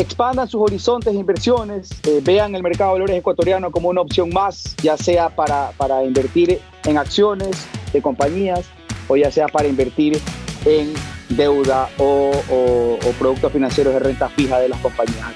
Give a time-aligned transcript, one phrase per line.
[0.00, 4.30] expandan sus horizontes de inversiones, eh, vean el mercado de valores ecuatoriano como una opción
[4.30, 8.66] más, ya sea para, para invertir en acciones de compañías
[9.08, 10.18] o ya sea para invertir
[10.64, 10.94] en
[11.28, 15.34] deuda o, o productos financieros de renta fija de las compañías.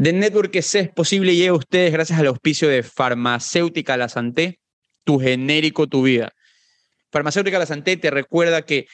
[0.00, 4.60] The Network C es posible llega a ustedes gracias al auspicio de Farmacéutica La Santé,
[5.04, 6.32] tu genérico, tu vida.
[7.10, 8.86] Farmacéutica La Santé te recuerda que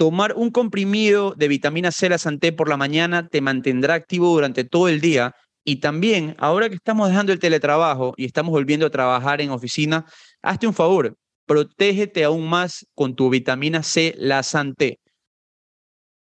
[0.00, 4.64] tomar un comprimido de vitamina C La Santé por la mañana te mantendrá activo durante
[4.64, 8.90] todo el día y también, ahora que estamos dejando el teletrabajo y estamos volviendo a
[8.90, 10.06] trabajar en oficina,
[10.40, 15.00] hazte un favor, protégete aún más con tu vitamina C La Santé.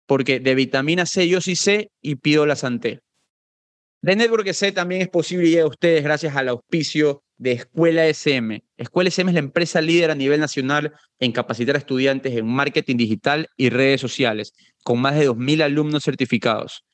[0.07, 2.99] Porque de vitamina C yo sí sé y pido La Santé.
[4.05, 8.61] The Network C también es posible y a ustedes gracias al auspicio de Escuela SM.
[8.77, 12.97] Escuela SM es la empresa líder a nivel nacional en capacitar a estudiantes en marketing
[12.97, 16.85] digital y redes sociales, con más de 2.000 alumnos certificados.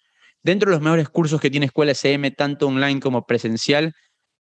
[0.42, 3.94] Dentro de los mejores cursos que tiene Escuela SM, tanto online como presencial,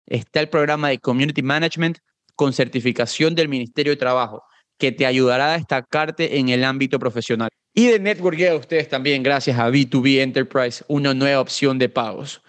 [0.06, 1.98] está el programa de Community Management
[2.34, 4.42] con certificación del Ministerio de Trabajo,
[4.78, 7.50] que te ayudará a destacarte en el ámbito profesional.
[7.74, 12.40] Y de Network a ustedes también gracias a B2B Enterprise, una nueva opción de pagos.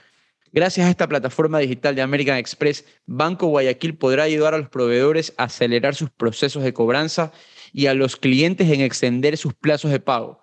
[0.56, 5.34] Gracias a esta plataforma digital de American Express, Banco Guayaquil podrá ayudar a los proveedores
[5.36, 7.34] a acelerar sus procesos de cobranza
[7.74, 10.40] y a los clientes en extender sus plazos de pago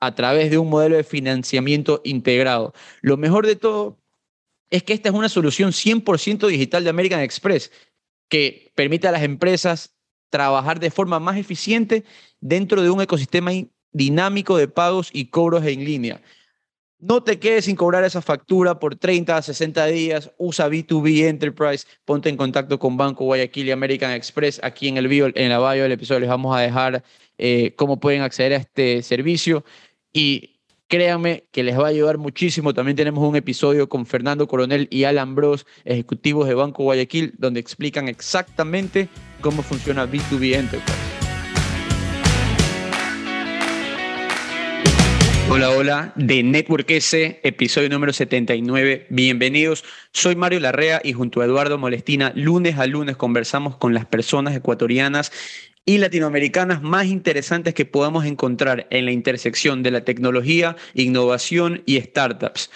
[0.00, 2.74] a través de un modelo de financiamiento integrado.
[3.00, 4.02] Lo mejor de todo
[4.70, 7.70] es que esta es una solución 100% digital de American Express
[8.28, 9.94] que permite a las empresas
[10.30, 12.02] trabajar de forma más eficiente
[12.40, 13.52] dentro de un ecosistema
[13.92, 16.20] dinámico de pagos y cobros en línea.
[17.06, 20.30] No te quedes sin cobrar esa factura por 30 a 60 días.
[20.38, 21.86] Usa B2B Enterprise.
[22.06, 24.58] Ponte en contacto con Banco Guayaquil y American Express.
[24.64, 27.04] Aquí en el video, en la bio del episodio les vamos a dejar
[27.36, 29.66] eh, cómo pueden acceder a este servicio.
[30.14, 32.72] Y créanme que les va a ayudar muchísimo.
[32.72, 37.60] También tenemos un episodio con Fernando Coronel y Alan Bros, ejecutivos de Banco Guayaquil, donde
[37.60, 39.10] explican exactamente
[39.42, 41.23] cómo funciona B2B Enterprise.
[45.50, 49.06] Hola, hola, de Network S, episodio número 79.
[49.10, 49.84] Bienvenidos.
[50.10, 54.56] Soy Mario Larrea y junto a Eduardo Molestina, lunes a lunes conversamos con las personas
[54.56, 55.32] ecuatorianas
[55.84, 62.00] y latinoamericanas más interesantes que podamos encontrar en la intersección de la tecnología, innovación y
[62.00, 62.70] startups.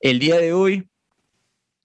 [0.00, 0.88] El día de hoy,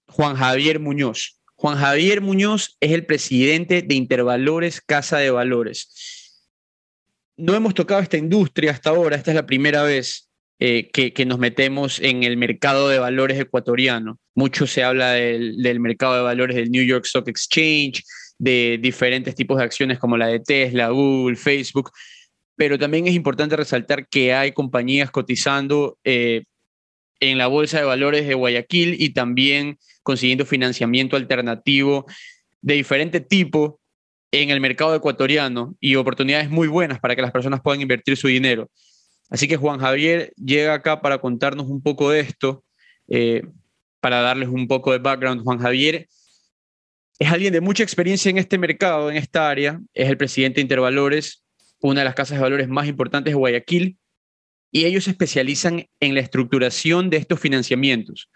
[0.07, 1.37] Juan Javier Muñoz.
[1.55, 6.16] Juan Javier Muñoz es el presidente de Intervalores Casa de Valores
[7.37, 10.27] no hemos tocado esta industria hasta ahora, esta es la primera vez
[10.59, 14.17] eh, que, nos metemos en el mercado de valores ecuatoriano.
[14.33, 18.03] Mucho se habla del, mercado de valores del New York Stock Exchange,
[18.39, 21.91] de diferentes tipos de acciones como la de Tesla, Google, Facebook,
[22.55, 26.43] pero también es importante resaltar que hay compañías cotizando eh,
[27.19, 32.07] en la Bolsa de Valores de Guayaquil y también consiguiendo financiamiento alternativo
[32.61, 33.79] de diferente tipo
[34.31, 38.27] en el mercado ecuatoriano y oportunidades muy buenas para que las personas puedan invertir su
[38.27, 38.69] dinero.
[39.29, 42.63] Así que Juan Javier llega acá para contarnos un poco de esto,
[43.07, 43.43] eh,
[43.99, 45.43] para darles un poco de background.
[45.43, 46.07] Juan Javier
[47.19, 50.63] es alguien de mucha experiencia en este mercado, en esta área, es el presidente de
[50.63, 51.43] Intervalores,
[51.81, 53.97] una de las casas de valores más importantes de Guayaquil,
[54.71, 58.29] y ellos se especializan en la estructuración de estos financiamientos.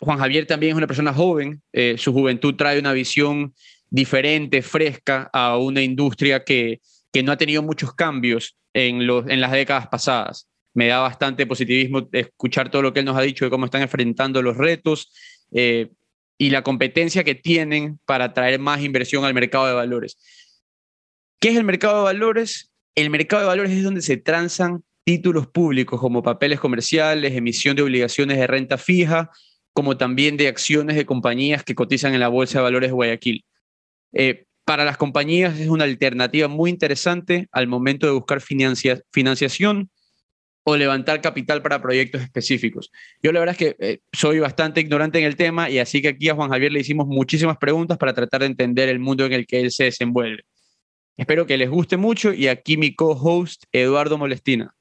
[0.00, 3.54] Juan Javier también es una persona joven, eh, su juventud trae una visión
[3.90, 6.80] diferente, fresca a una industria que,
[7.12, 10.48] que no ha tenido muchos cambios en, los, en las décadas pasadas.
[10.74, 13.82] Me da bastante positivismo escuchar todo lo que él nos ha dicho de cómo están
[13.82, 15.12] enfrentando los retos
[15.52, 15.90] eh,
[16.36, 20.16] y la competencia que tienen para traer más inversión al mercado de valores.
[21.40, 22.70] ¿Qué es el mercado de valores?
[22.94, 27.82] El mercado de valores es donde se transan títulos públicos como papeles comerciales, emisión de
[27.82, 29.30] obligaciones de renta fija,
[29.72, 33.44] como también de acciones de compañías que cotizan en la Bolsa de Valores de Guayaquil.
[34.12, 39.90] Eh, para las compañías es una alternativa muy interesante al momento de buscar financiación
[40.64, 42.92] o levantar capital para proyectos específicos.
[43.22, 46.08] Yo la verdad es que eh, soy bastante ignorante en el tema y así que
[46.08, 49.32] aquí a Juan Javier le hicimos muchísimas preguntas para tratar de entender el mundo en
[49.32, 50.42] el que él se desenvuelve.
[51.16, 54.74] Espero que les guste mucho y aquí mi co-host Eduardo Molestina.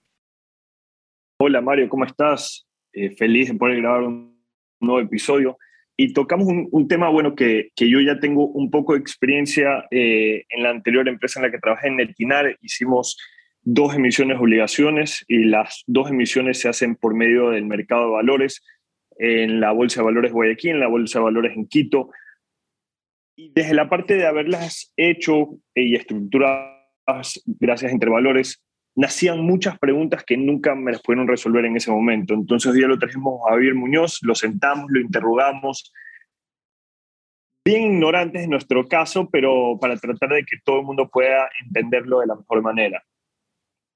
[1.40, 2.68] Hola Mario, ¿cómo estás?
[2.92, 4.38] Eh, feliz de poder grabar un
[4.81, 5.57] nuevo episodio
[6.00, 10.46] y tocamos un, tema, bueno, que, que, yo ya tengo un poco de experiencia eh,
[10.50, 13.18] en la anterior empresa en la que trabajé, en Netinar, hicimos
[13.64, 18.64] dos emisiones obligaciones y las dos emisiones se hacen por medio del mercado de valores
[19.18, 22.12] en la Bolsa de Valores Guayaquil, en la Bolsa de Valores en Quito.
[23.36, 28.64] Y desde la parte de haberlas hecho y estructuradas gracias a Intervalores,
[28.98, 32.34] nacían muchas preguntas que nunca me las pudieron resolver en ese momento.
[32.34, 35.94] Entonces día lo trajimos a Javier Muñoz, lo sentamos, lo interrogamos,
[37.64, 42.22] bien ignorantes en nuestro caso, pero para tratar de que todo el mundo pueda entenderlo
[42.22, 43.04] de la mejor manera.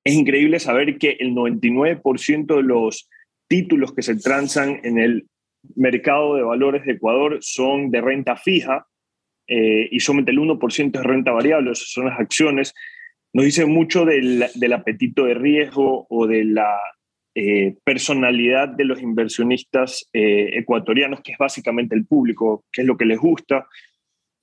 [0.05, 3.09] Es increíble saber que el 99% de los
[3.49, 5.27] títulos que se transan en el
[5.75, 8.85] mercado de valores de Ecuador son de renta fija
[9.47, 12.73] eh, y solamente el 1% es renta variable, son las acciones.
[13.33, 16.77] Nos dice mucho del, apetito de riesgo o de la
[17.33, 22.97] eh, personalidad de los inversionistas eh, ecuatorianos, que es básicamente el público, que es lo
[22.97, 23.67] que les gusta.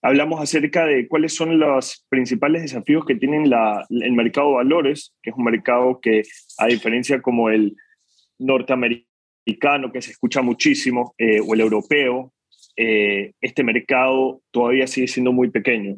[0.01, 3.53] Hablamos acerca de cuáles son los principales desafíos que tienen
[3.91, 6.23] el mercado de valores, que es un mercado que,
[6.57, 7.77] a diferencia como el
[8.39, 12.33] norteamericano, que se escucha muchísimo, eh, o el europeo,
[12.77, 15.97] este mercado todavía sigue siendo muy pequeño.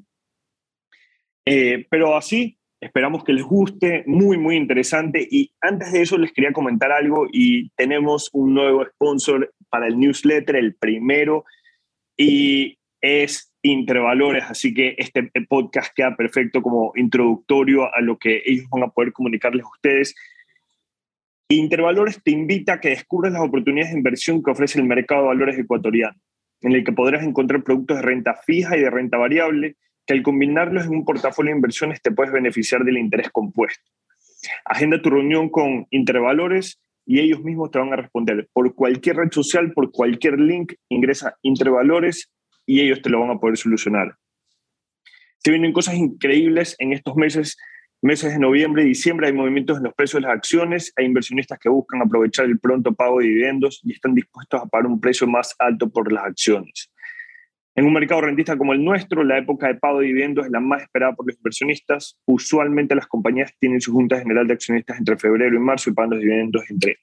[1.44, 5.26] Pero así, esperamos que les guste, muy, muy interesante.
[5.30, 9.98] Y antes de eso les quería comentar algo y tenemos un nuevo sponsor para el
[9.98, 11.44] newsletter, el primero,
[12.16, 18.64] y es Intervalores, así que este podcast queda perfecto como introductorio a lo que ellos
[18.70, 20.14] van a poder comunicarles a ustedes.
[21.50, 25.28] Intervalores te invita a que descubras las oportunidades de inversión que ofrece el mercado de
[25.28, 26.18] valores ecuatoriano,
[26.62, 29.76] en el que podrás encontrar productos de renta fija y de renta variable,
[30.06, 33.82] que al combinarlos en un portafolio de inversiones te puedes beneficiar del interés compuesto.
[34.64, 39.30] Agenda tu reunión con Intervalores y ellos mismos te van a responder por cualquier red
[39.32, 42.30] social, por cualquier link, ingresa Intervalores
[42.66, 44.16] y ellos te lo van a poder solucionar.
[45.38, 47.56] Se vienen cosas increíbles en estos meses,
[48.02, 49.26] meses de noviembre y diciembre.
[49.26, 52.92] Hay movimientos en los precios de las acciones, hay inversionistas que buscan aprovechar el pronto
[52.92, 56.90] pago de dividendos y están dispuestos a pagar un precio más alto por las acciones.
[57.80, 60.60] En un mercado rentista como el nuestro, la época de pago de dividendos es la
[60.60, 62.20] más esperada por los inversionistas.
[62.26, 66.10] Usualmente las compañías tienen su junta general de accionistas entre febrero y marzo y pagan
[66.10, 66.98] los dividendos entre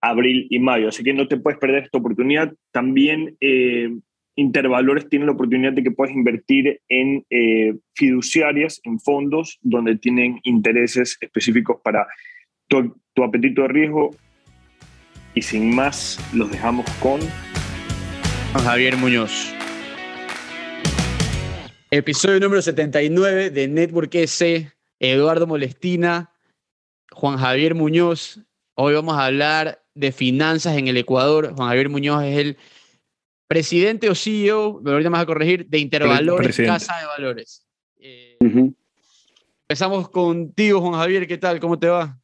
[0.00, 0.88] abril y mayo.
[0.88, 2.50] Así que no te puedes perder esta oportunidad.
[2.72, 3.90] También eh,
[4.36, 10.40] Intervalores tiene la oportunidad de que puedas invertir en eh, fiduciarias, en fondos donde tienen
[10.44, 12.06] intereses específicos para
[12.68, 14.16] tu, tu apetito de riesgo.
[15.34, 17.20] Y sin más, los dejamos con
[18.54, 19.53] Javier Muñoz.
[21.96, 24.68] Episodio número 79 de Network S.
[24.98, 26.32] Eduardo Molestina,
[27.12, 28.40] Juan Javier Muñoz.
[28.74, 31.54] Hoy vamos a hablar de finanzas en el Ecuador.
[31.54, 32.56] Juan Javier Muñoz es el
[33.46, 37.64] presidente o CEO, me ahorita más a corregir, de Intervalores Casa de Valores.
[37.98, 41.60] Eh, empezamos contigo, Juan Javier, ¿qué tal?
[41.60, 42.18] ¿Cómo te va?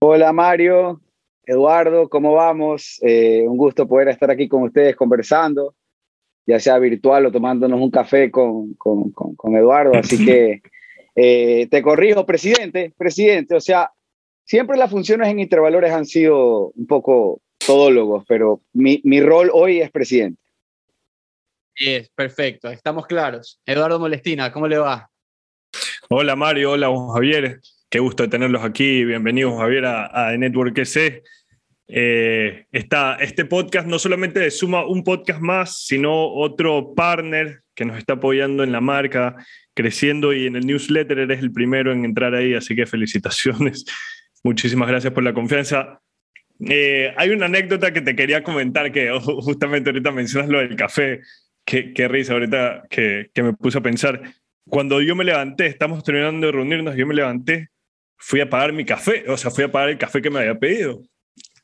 [0.00, 1.00] Hola Mario,
[1.46, 2.98] Eduardo, ¿cómo vamos?
[3.00, 5.74] Eh, un gusto poder estar aquí con ustedes conversando,
[6.46, 9.94] ya sea virtual o tomándonos un café con, con, con, Eduardo.
[9.94, 10.62] Así que
[11.14, 13.90] eh, te corrijo, presidente, presidente, o sea,
[14.44, 19.80] siempre las funciones en Intervalores han sido un poco todólogos, pero mi, mi rol hoy
[19.80, 20.40] es presidente.
[21.76, 23.60] es perfecto, estamos claros.
[23.64, 25.10] Eduardo Molestina, ¿cómo le va?
[26.10, 29.04] Hola Mario, hola Javier, qué gusto tenerlos aquí.
[29.04, 31.22] Bienvenidos Javier a, a Network EC.
[31.86, 38.14] Eh, este podcast no solamente suma un podcast más, sino otro partner que nos está
[38.14, 39.36] apoyando en la marca,
[39.74, 43.84] creciendo y en el newsletter eres el primero en entrar ahí, así que felicitaciones.
[44.44, 46.00] Muchísimas gracias por la confianza.
[46.60, 51.20] Eh, hay una anécdota que te quería comentar, que justamente ahorita mencionas lo del café.
[51.64, 54.20] Qué risa ahorita que, que, me puse a pensar.
[54.68, 57.70] Cuando yo me levanté, estamos terminando de reunirnos, yo me levanté,
[58.18, 60.58] fui a pagar mi café, o sea, fui a pagar el café que me había
[60.58, 61.02] pedido.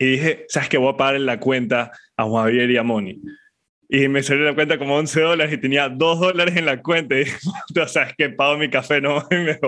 [0.00, 0.78] Y dije, ¿sabes qué?
[0.78, 3.20] Voy a pagar en la cuenta a Juan Javier y a Moni.
[3.88, 7.14] Y me salió la cuenta como 11 dólares y tenía 2 dólares en la cuenta.
[7.14, 7.36] Y dije,
[7.86, 8.30] ¿sabes qué?
[8.30, 9.24] Pago mi café, no.
[9.30, 9.60] me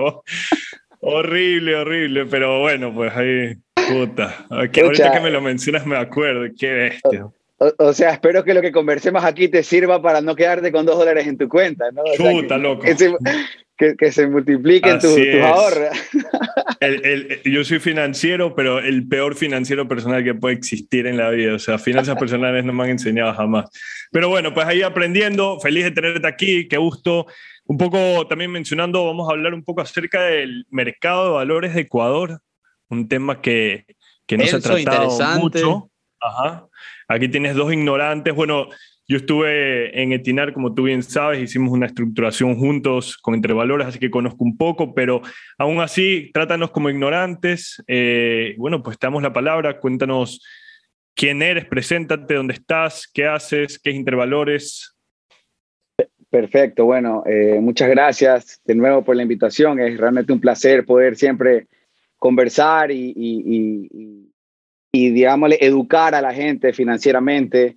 [0.99, 2.25] horrible, horrible.
[2.25, 3.55] Pero bueno, pues ahí
[3.87, 7.27] Puta, ahorita que me lo mencionas me acuerdo, qué bestia.
[7.77, 10.97] O, sea, espero que lo que conversemos aquí te sirva para no quedarte con dos
[10.97, 12.03] dólares en tu cuenta, ¿no?
[12.17, 12.83] Puta, loco.
[12.83, 12.95] Que
[14.11, 15.89] se, multipliquen tus ahorros.
[17.45, 21.55] yo soy financiero, pero el peor financiero personal que puede existir en la vida.
[21.55, 23.69] O sea, finanzas personales no me han enseñado jamás.
[24.11, 27.27] Pero bueno, pues ahí aprendiendo, feliz de tenerte aquí, qué gusto.
[27.65, 31.81] Un poco también mencionando, vamos a hablar un poco acerca del mercado de valores de
[31.81, 32.41] Ecuador
[32.93, 33.85] un tema que,
[34.25, 35.89] que no se ha tratado mucho.
[36.21, 36.67] Ajá.
[37.07, 38.33] Aquí tienes dos ignorantes.
[38.33, 38.69] Bueno,
[39.07, 43.87] yo estuve en Etinar, como tú bien sabes, hicimos una estructuración juntos con Entre Valores,
[43.87, 45.21] así que conozco un poco, pero
[45.57, 47.83] aún así, trátanos como ignorantes.
[47.87, 50.41] Eh, bueno, pues te damos la palabra, cuéntanos
[51.15, 54.95] quién eres, preséntate, dónde estás, qué haces, qué es Intervalores.
[56.29, 59.79] Perfecto, bueno, eh, muchas gracias de nuevo por la invitación.
[59.79, 61.67] Es realmente un placer poder siempre
[62.17, 64.31] conversar y, y,
[64.91, 67.75] y, digámosle, educar a la gente financieramente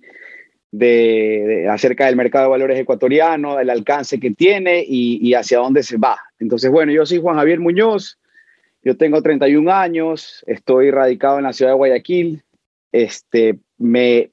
[0.71, 5.97] de, acerca del mercado de valores ecuatoriano, el alcance que tiene y, hacia dónde se
[5.97, 6.17] va.
[6.39, 8.19] Entonces, bueno, yo soy Juan Javier Muñoz,
[8.83, 12.43] yo tengo 31 años, estoy radicado en la ciudad de Guayaquil,
[12.91, 14.31] este, me,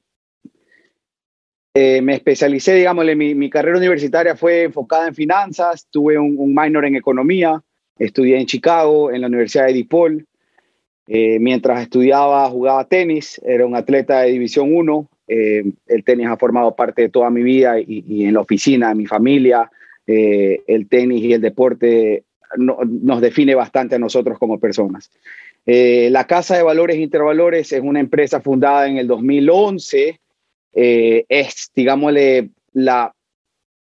[1.74, 6.84] eh, me especialicé, digámosle, mi, mi, carrera universitaria fue enfocada en finanzas, tuve un, minor
[6.84, 7.62] en economía,
[7.98, 10.26] estudié en Chicago, en la Universidad de DePaul.
[11.06, 15.08] Eh, mientras estudiaba, jugaba tenis, era un atleta de División 1.
[15.26, 18.94] Eh, el tenis ha formado parte de toda mi vida y, en la oficina, de
[18.94, 19.70] mi familia.
[20.06, 22.24] el tenis y el deporte
[22.56, 25.10] nos define bastante a nosotros como personas.
[25.66, 30.20] Eh, la Casa de Valores Intervalores es una empresa fundada en el 2011.
[30.74, 33.14] Eh, es, digámosle, la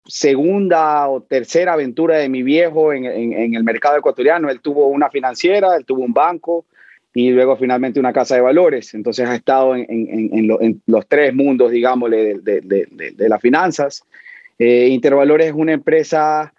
[0.04, 4.50] segunda o tercera aventura de mi viejo en, el mercado ecuatoriano.
[4.50, 6.66] Él tuvo una financiera, él tuvo un banco
[7.12, 8.94] y luego finalmente una casa de valores.
[8.94, 14.04] Entonces ha estado en, los tres mundos, digámosle, de, las finanzas.
[14.58, 16.52] Eh, Intervalores es una empresa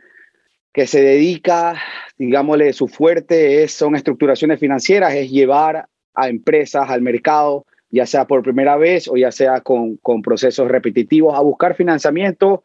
[0.74, 1.76] que se dedica,
[2.18, 8.26] digámosle, su fuerte es, son estructuraciones financieras, es llevar a empresas al mercado, ya sea
[8.26, 12.64] por primera vez o ya sea con, con procesos repetitivos, a buscar financiamiento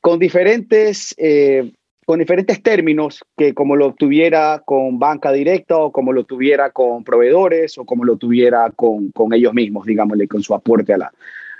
[0.00, 1.72] con diferentes, eh,
[2.04, 7.04] con diferentes términos, que como lo tuviera con banca directa o como lo tuviera con
[7.04, 11.12] proveedores o como lo tuviera con, con ellos mismos, digámosle, con su aporte a la,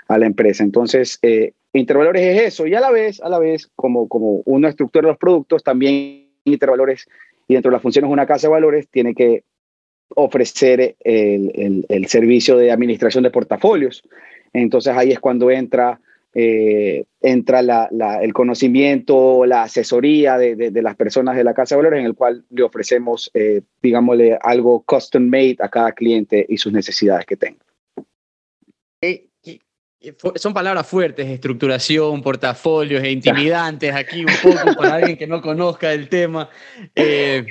[0.07, 0.63] a la empresa.
[0.63, 4.67] Entonces, eh, Intervalores es eso, y a la vez, a la vez, como, como uno
[4.69, 7.05] estructura los productos, también Intervalores,
[7.47, 9.43] y dentro de las funciones de una casa de valores, tiene que
[10.09, 14.03] ofrecer el, el, servicio de administración de portafolios.
[14.53, 15.99] Entonces ahí es cuando entra,
[16.37, 17.87] eh, entra
[18.21, 22.13] el conocimiento, la asesoría de, de, las personas de la casa de valores, en el
[22.13, 27.37] cual le ofrecemos, eh, digámosle, algo custom made a cada cliente y sus necesidades que
[27.37, 27.65] tenga.
[30.05, 35.41] Eh, son palabras fuertes, estructuración, portafolios e intimidantes aquí un poco para alguien que no
[35.41, 36.49] conozca el tema.
[36.93, 37.45] Eh,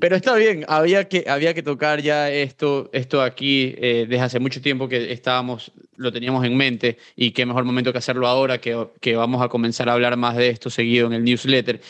[0.00, 4.38] pero está bien, había que, había que tocar ya esto, esto aquí eh, desde hace
[4.38, 8.58] mucho tiempo que estábamos, lo teníamos en mente y qué mejor momento que hacerlo ahora
[8.58, 11.80] que, que vamos a comenzar a hablar más de esto seguido en el newsletter.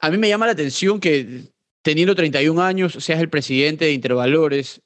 [0.00, 1.44] A mí me llama la atención que
[1.82, 4.82] teniendo 31 años seas el presidente de Intervalores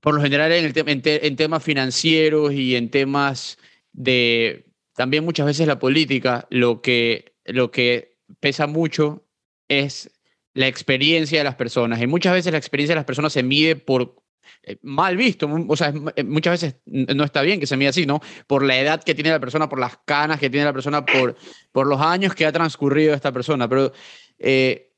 [0.00, 3.58] por lo general en, en, temas financieros y en temas
[3.92, 4.66] de
[4.96, 9.26] también muchas veces la política, lo que, lo que pesa mucho
[9.68, 10.10] es
[10.52, 12.00] la experiencia de las personas.
[12.02, 14.16] Y muchas veces la experiencia de las personas se mide por
[14.62, 18.04] eh, mal visto, o sea, eh, muchas veces no está bien que se mide así,
[18.04, 18.20] ¿no?
[18.46, 21.36] Por la edad que tiene la persona, por las canas que tiene la persona, por,
[21.72, 23.68] por los años que ha transcurrido esta persona.
[23.68, 23.92] Pero
[24.38, 24.89] eh,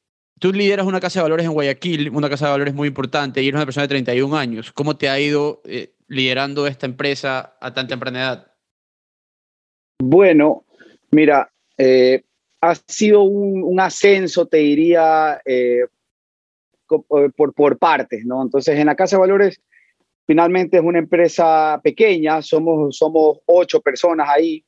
[0.42, 3.46] Tú lideras una casa de valores en Guayaquil, una casa de valores muy importante, y
[3.46, 4.72] eres una persona de 31 años.
[4.72, 8.52] ¿Cómo te ha ido eh, liderando esta empresa a tan temprana edad?
[10.00, 10.64] Bueno,
[11.12, 12.24] mira, eh,
[12.60, 15.86] ha sido un, ascenso, te diría, eh,
[16.88, 18.42] por, partes, ¿no?
[18.42, 19.62] Entonces, en la casa de valores,
[20.26, 24.64] finalmente es una empresa pequeña, somos, somos ocho personas ahí,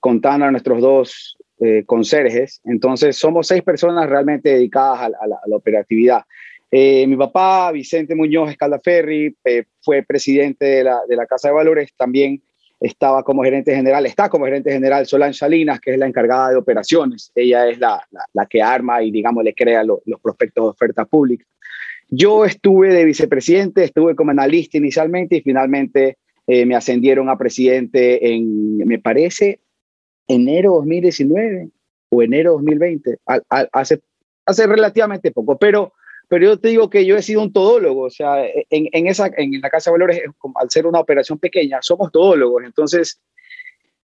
[0.00, 2.60] contando a nuestros dos eh, conserjes.
[2.64, 6.22] Entonces, somos seis personas realmente dedicadas a, la, operatividad.
[6.68, 11.54] Eh, mi papá, Vicente Muñoz Escaldaferri, eh, fue presidente de la, de la, Casa de
[11.54, 12.42] Valores, también
[12.80, 16.56] estaba como gerente general, está como gerente general Solange Salinas, que es la encargada de
[16.56, 17.30] operaciones.
[17.32, 21.44] Ella es la, la, que arma y, digamos, le crea los prospectos de oferta pública.
[22.08, 28.78] Yo estuve de vicepresidente, estuve como analista inicialmente y finalmente me ascendieron a presidente en,
[28.78, 29.60] me parece,
[30.32, 31.70] enero 2019
[32.10, 34.00] o enero 2020, hace,
[34.44, 35.92] hace relativamente poco, pero,
[36.28, 39.30] pero yo te digo que yo he sido un todólogo, o sea, en, en esa,
[39.36, 40.22] en la Casa de Valores,
[40.54, 43.20] al ser una operación pequeña, somos todólogos, entonces,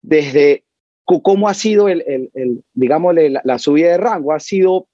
[0.03, 0.65] desde
[1.05, 2.03] cómo ha sido el,
[2.35, 2.63] el,
[3.45, 4.87] la, subida de rango, ha sido,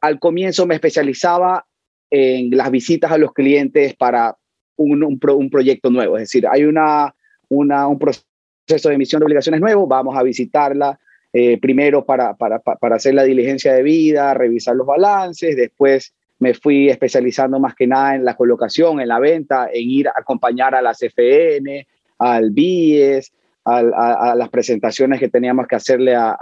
[0.00, 1.66] al comienzo me especializaba
[2.10, 4.36] en las visitas a los clientes para
[4.76, 7.14] un, un, un proyecto nuevo, es decir, hay una,
[7.48, 8.26] una, un proceso
[8.66, 10.98] proceso de emisión de obligaciones nuevo, vamos a visitarla
[11.32, 16.54] eh, primero para, para, para, hacer la diligencia de vida, revisar los balances, después me
[16.54, 20.74] fui especializando más que nada en la colocación, en la venta, en ir a acompañar
[20.74, 21.86] a la CFN,
[22.18, 23.32] al BIES,
[23.64, 26.32] a, las presentaciones que teníamos que hacerle a,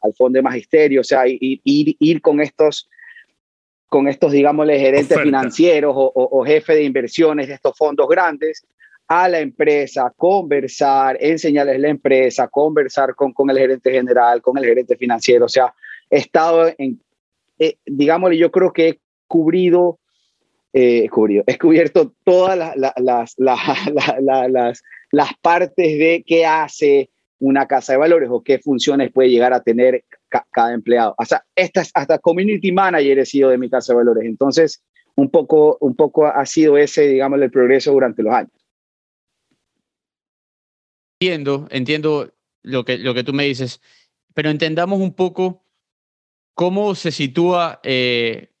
[0.00, 2.88] al Fondo de Magisterio, o sea, ir, ir, ir con estos
[3.88, 8.64] con estos, digámosle, gerentes financieros o, o, jefe de inversiones de estos fondos grandes
[9.10, 14.64] a la empresa, conversar, enseñarles la empresa, conversar con, con el gerente general, con el
[14.64, 15.46] gerente financiero.
[15.46, 15.74] O sea,
[16.08, 17.02] he estado en,
[17.58, 19.98] eh, digámosle, yo creo que he cubrido,
[20.72, 27.94] eh, cubrido, he cubierto todas las, las, las, las, partes de qué hace una casa
[27.94, 30.04] de valores o qué funciones puede llegar a tener
[30.52, 31.16] cada empleado.
[31.18, 31.44] Hasta,
[31.94, 34.24] hasta community manager he sido de mi casa de valores.
[34.24, 34.84] Entonces,
[35.16, 38.59] un poco, un poco ha sido ese, digamos, el progreso durante los años.
[41.22, 43.82] Entiendo, entiendo lo que, lo que tú me dices,
[44.32, 45.66] pero entendamos un poco
[46.54, 48.54] cómo se sitúa eh,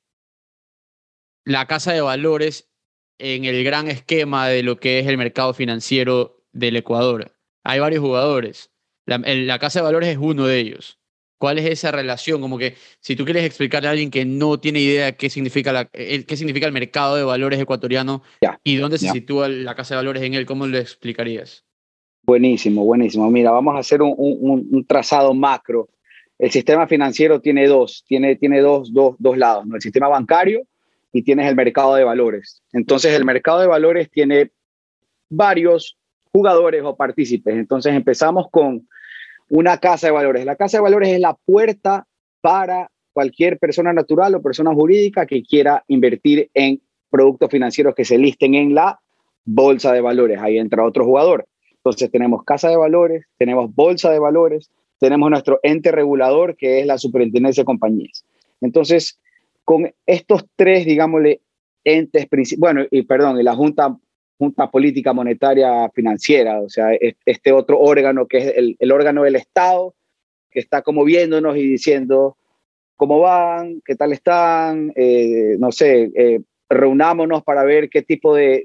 [1.46, 2.70] la casa de valores
[3.18, 7.34] en el gran esquema de lo que es el mercado financiero del Ecuador.
[7.64, 8.70] Hay varios jugadores.
[9.06, 10.98] La, la casa de valores es uno de ellos.
[11.38, 12.42] ¿Cuál es esa relación?
[12.42, 15.88] Como que si tú quieres explicarle a alguien que no tiene idea qué significa, la,
[15.94, 18.22] el, qué significa el mercado de valores ecuatoriano
[18.62, 21.64] y dónde se sitúa la casa de valores en él, ¿cómo lo explicarías?
[22.22, 23.30] Buenísimo, buenísimo.
[23.30, 25.88] Mira, vamos a hacer un, un, trazado macro.
[26.38, 29.76] El sistema financiero tiene dos, tiene, tiene dos, dos, dos lados, ¿no?
[29.76, 30.62] el sistema bancario
[31.12, 32.62] y tienes el mercado de valores.
[32.72, 34.50] Entonces, el mercado de valores tiene
[35.28, 35.96] varios
[36.32, 37.54] jugadores o partícipes.
[37.56, 38.86] Entonces, empezamos con
[39.48, 40.44] una casa de valores.
[40.44, 42.06] La casa de valores es la puerta
[42.40, 48.16] para cualquier persona natural o persona jurídica que quiera invertir en productos financieros que se
[48.16, 49.00] listen en la
[49.44, 50.38] bolsa de valores.
[50.40, 51.46] Ahí entra otro jugador.
[51.80, 56.86] Entonces tenemos casa de valores, tenemos bolsa de valores, tenemos nuestro ente regulador que es
[56.86, 58.24] la superintendencia de compañías.
[58.60, 59.18] Entonces,
[59.64, 61.40] con estos tres, digámosle,
[61.84, 62.26] entes
[62.58, 63.96] bueno, y perdón, y la Junta
[64.40, 66.92] Junta Política Monetaria Financiera, o sea,
[67.26, 69.94] este otro órgano que es el, órgano del Estado,
[70.50, 72.38] que está como viéndonos y diciendo
[72.96, 78.62] cómo van, qué tal están, eh, no sé, eh, reunámonos para ver qué tipo de,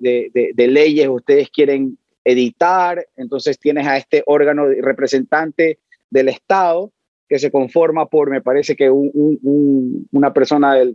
[0.56, 3.08] leyes ustedes quieren editar.
[3.16, 5.80] Entonces tienes a este órgano representante
[6.10, 6.92] del Estado
[7.30, 10.94] que se conforma por, me parece que una persona del,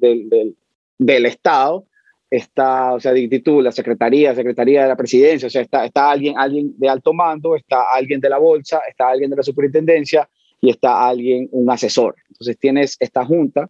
[0.99, 1.87] del Estado
[2.31, 6.39] está, o sea, de la Secretaría, Secretaría de la Presidencia, o sea, está, está alguien,
[6.39, 10.29] alguien de alto mando, está alguien de la Bolsa, está alguien de la Superintendencia
[10.61, 12.15] y está alguien, un asesor.
[12.29, 13.69] Entonces tienes esta junta,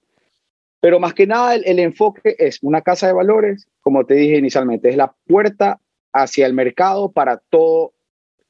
[0.80, 4.90] pero más que nada el, enfoque es una casa de valores, como te dije inicialmente,
[4.90, 5.80] es la puerta
[6.12, 7.92] hacia el mercado para todo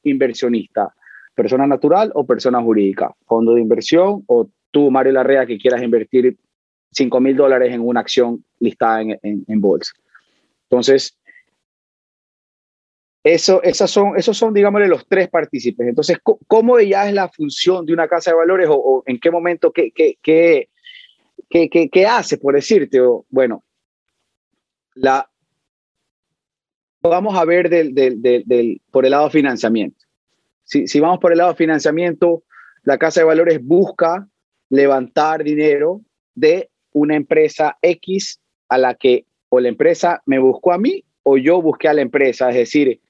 [0.03, 0.93] inversionista,
[1.35, 6.37] persona natural o persona jurídica, fondo de inversión o tú, Mario Larrea, que quieras invertir
[6.91, 9.93] 5 mil dólares en una acción listada en, en, bolsa.
[10.69, 11.17] Entonces,
[13.23, 15.87] eso, esas son, esos son, digámosle, los tres partícipes.
[15.87, 19.71] Entonces, ¿cómo ya es la función de una casa de valores o, en qué momento,
[19.71, 22.99] qué, qué, qué, qué hace, por decirte?
[22.99, 23.63] O, bueno,
[24.95, 25.30] la,
[27.01, 27.69] vamos a ver
[28.91, 30.05] por el lado financiamiento.
[30.63, 32.43] Si, vamos por el lado financiamiento,
[32.83, 34.27] la casa de valores busca
[34.69, 36.01] levantar dinero
[36.33, 41.37] de una empresa X a la que o la empresa me buscó a mí o
[41.37, 43.01] yo busqué a la empresa, es decir,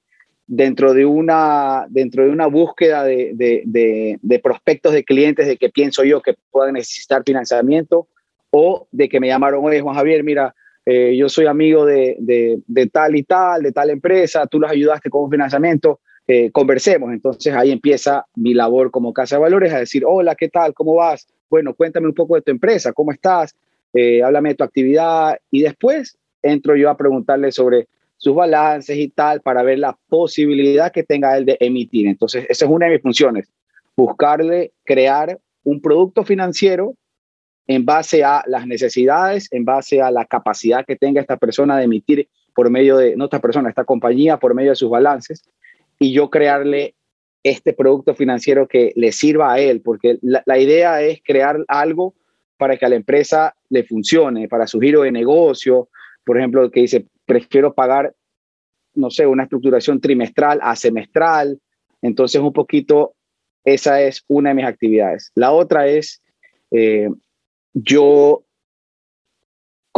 [0.48, 5.70] dentro de una, dentro de una búsqueda de, de, de, prospectos de clientes de que
[5.70, 8.08] pienso yo que puedan necesitar financiamiento
[8.50, 12.88] o de que me llamaron, oye Juan Javier, mira, eh, yo soy amigo de, de,
[12.88, 17.12] tal y tal, de tal empresa, tú los ayudaste con un financiamiento, eh, conversemos.
[17.12, 20.74] Entonces ahí empieza mi labor como casa de valores a decir, hola, ¿qué tal?
[20.74, 21.28] ¿Cómo vas?
[21.50, 23.56] Bueno, cuéntame un poco de tu empresa, ¿cómo estás?
[23.94, 29.10] Eh, háblame de tu actividad y después entro yo a preguntarle sobre sus balances y
[29.10, 32.08] tal para ver la posibilidad que tenga él de emitir.
[32.08, 33.52] Entonces, esa es una de mis funciones,
[33.96, 36.96] buscarle crear un producto financiero
[37.72, 41.86] en base a las necesidades, en base a la capacidad que tenga esta persona de
[41.86, 45.44] emitir por medio de, no esta persona, esta compañía, por medio de sus balances,
[46.00, 46.96] y yo crearle
[47.44, 52.14] este producto financiero que le sirva a él, porque la, idea es crear algo
[52.58, 55.90] para que a la empresa le funcione, para su giro de negocio,
[56.24, 58.14] por ejemplo, que dice, prefiero pagar,
[58.94, 61.60] no sé, una estructuración trimestral a semestral.
[62.02, 63.16] Entonces, un poquito,
[63.64, 65.32] esa es una de mis actividades.
[65.34, 66.22] La otra es,
[66.70, 67.10] eh,
[67.74, 68.44] yo,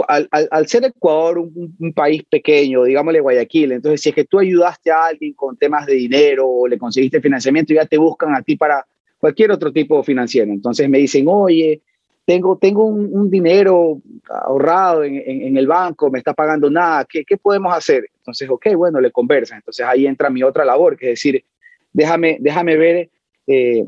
[0.07, 4.39] al, al, ser Ecuador un, un, país pequeño, digámosle Guayaquil, entonces si es que tú
[4.39, 8.41] ayudaste a alguien con temas de dinero o le conseguiste financiamiento, ya te buscan a
[8.41, 8.85] ti para
[9.17, 10.51] cualquier otro tipo financiero.
[10.51, 11.81] Entonces me dicen, oye,
[12.25, 17.37] tengo, tengo un, dinero ahorrado en, en, el banco, me está pagando nada, ¿qué, ¿qué,
[17.37, 18.05] podemos hacer?
[18.17, 19.57] Entonces, ok, bueno, le conversan.
[19.57, 21.43] Entonces ahí entra mi otra labor, que es decir,
[21.91, 23.09] déjame, déjame ver,
[23.47, 23.85] eh,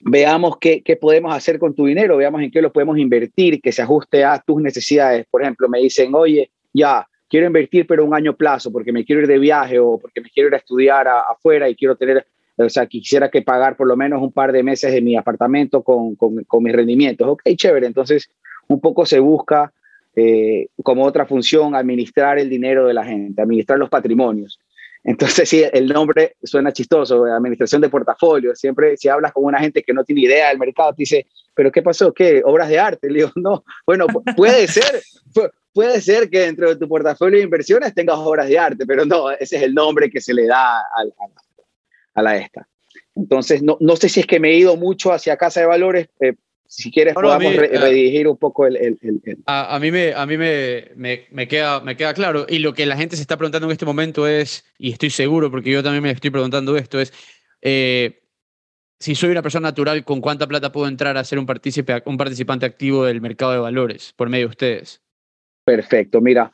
[0.00, 3.72] veamos qué, qué podemos hacer con tu dinero, veamos en qué lo podemos invertir, que
[3.72, 5.26] se ajuste a tus necesidades.
[5.30, 9.22] Por ejemplo, me dicen, oye, ya, quiero invertir, pero un año plazo, porque me quiero
[9.22, 12.26] ir de viaje o porque me quiero ir a estudiar afuera y quiero tener
[12.58, 15.82] o sea, quisiera que pagar por lo menos un par de meses de mi apartamento
[15.82, 17.28] con, con, mis rendimientos.
[17.28, 17.86] Ok, chévere.
[17.86, 18.28] Entonces,
[18.66, 19.72] un poco se busca
[20.16, 24.58] eh, como otra función administrar el dinero de la gente, administrar los patrimonios.
[25.04, 28.54] Entonces, sí, el nombre suena chistoso, administración de portafolio.
[28.54, 31.70] Siempre si hablas con una gente que no tiene idea del mercado, te dice, ¿pero
[31.72, 32.12] qué pasó?
[32.12, 32.42] ¿Qué?
[32.44, 33.08] ¿Obras de arte?
[33.08, 34.06] Le digo, no, bueno,
[34.36, 35.02] puede ser,
[35.72, 39.30] puede ser que dentro de tu portafolio de inversiones tengas obras de arte, pero no,
[39.30, 41.04] ese es el nombre que se le da a,
[42.14, 42.68] a, la esta.
[43.14, 46.08] Entonces, no, no, sé si es que me he ido mucho hacia Casa de Valores.
[46.20, 46.34] Eh,
[46.70, 48.76] si quieres, podemos eh, redirigir un poco el...
[48.76, 52.44] el, el, A, a, mí, me, a mí me, me, me, queda, me queda claro.
[52.46, 55.50] Y lo que la gente se está preguntando en este momento es, y estoy seguro
[55.50, 57.12] porque yo también me estoy preguntando esto, es...
[57.62, 58.20] Eh,
[59.00, 62.16] si soy una persona natural, ¿con cuánta plata puedo entrar a ser un, partícipe, un
[62.16, 65.00] participante activo del mercado de valores por medio de ustedes?
[65.64, 66.50] Perfecto, mira,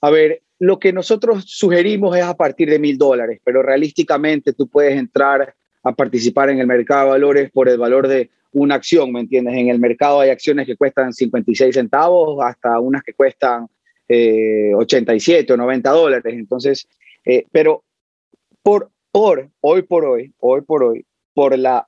[0.00, 4.68] a ver, lo que nosotros sugerimos es a partir de mil dólares, pero realísticamente tú
[4.68, 9.12] puedes entrar a participar en el mercado de valores por el valor de una acción,
[9.12, 9.54] ¿me entiendes?
[9.54, 13.68] En el mercado hay acciones que cuestan 56 centavos hasta unas que cuestan
[14.08, 16.34] 87 eh, o 90 dólares.
[16.34, 16.88] Entonces,
[17.24, 17.84] eh, pero
[18.62, 21.86] por, por hoy por hoy, hoy por hoy, por la,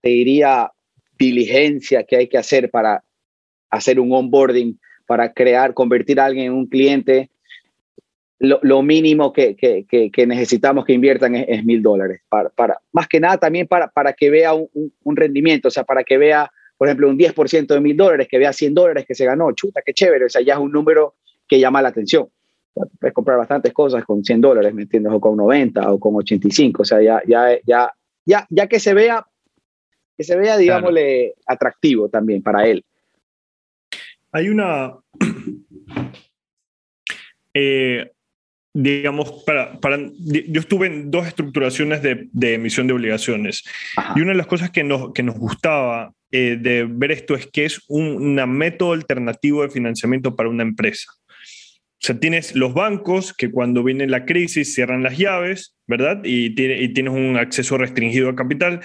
[0.00, 0.72] te diría,
[1.18, 3.04] diligencia que hay que hacer para
[3.70, 7.30] hacer un onboarding, para crear, convertir a alguien en un cliente,
[8.42, 12.22] lo, mínimo que, que, necesitamos que inviertan es mil dólares.
[12.28, 14.68] Para, para, más que nada también para, para que vea un,
[15.04, 18.38] un, rendimiento, o sea, para que vea, por ejemplo, un 10% de mil dólares, que
[18.38, 21.14] vea 100 dólares que se ganó, chuta, qué chévere, o sea, ya es un número
[21.46, 22.28] que llama la atención.
[22.74, 25.12] puedes comprar bastantes cosas con 100 dólares, ¿me entiendes?
[25.12, 27.92] O con 90 o con 85, o sea, ya, ya, ya,
[28.26, 29.24] ya, ya que se vea,
[30.16, 32.84] que se vea, digámosle, atractivo también para él.
[34.32, 34.96] Hay una...
[37.54, 38.11] Eh,
[38.74, 43.64] digamos, para, para, yo estuve en dos estructuraciones de, de emisión de obligaciones
[44.16, 47.46] y una de las cosas que nos, que nos gustaba eh, de ver esto es
[47.46, 51.12] que es un método alternativo de financiamiento para una empresa.
[52.02, 56.22] O sea, tienes los bancos que cuando viene la crisis cierran las llaves, ¿verdad?
[56.24, 58.80] Y, tiene, y tienes un acceso restringido a capital.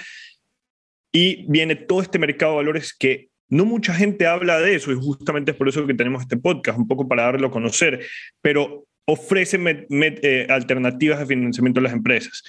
[1.11, 4.95] Y viene todo este mercado de valores que no mucha gente habla de eso y
[4.95, 8.05] justamente es por eso que tenemos este podcast, un poco para darlo a conocer.
[8.41, 9.57] Pero ofrece
[9.89, 12.43] eh, alternativas de financiamiento a las empresas.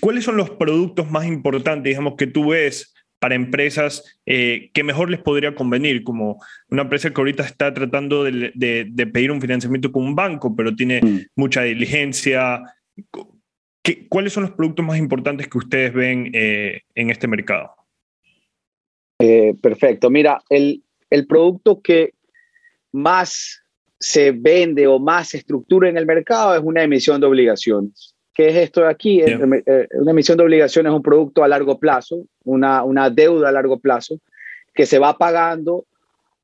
[0.00, 5.10] ¿Cuáles son los productos más importantes, digamos, que tú ves para empresas eh, que mejor
[5.10, 6.04] les podría convenir?
[6.04, 10.74] Como una empresa que ahorita está tratando de, pedir un financiamiento con un banco, pero
[10.74, 11.20] tiene mm.
[11.34, 12.62] mucha diligencia.
[14.08, 17.74] ¿Cuáles son los productos más importantes que ustedes ven eh, en este mercado?
[19.60, 20.10] perfecto.
[20.10, 22.12] Mira, el, el producto que
[22.92, 23.64] más
[23.98, 28.14] se vende o más se estructura en el mercado es una emisión de obligaciones.
[28.34, 29.20] ¿Qué es esto de aquí?
[29.22, 33.80] Una emisión de obligaciones es un producto a largo plazo, una, una deuda a largo
[33.80, 34.20] plazo
[34.72, 35.86] que se va pagando,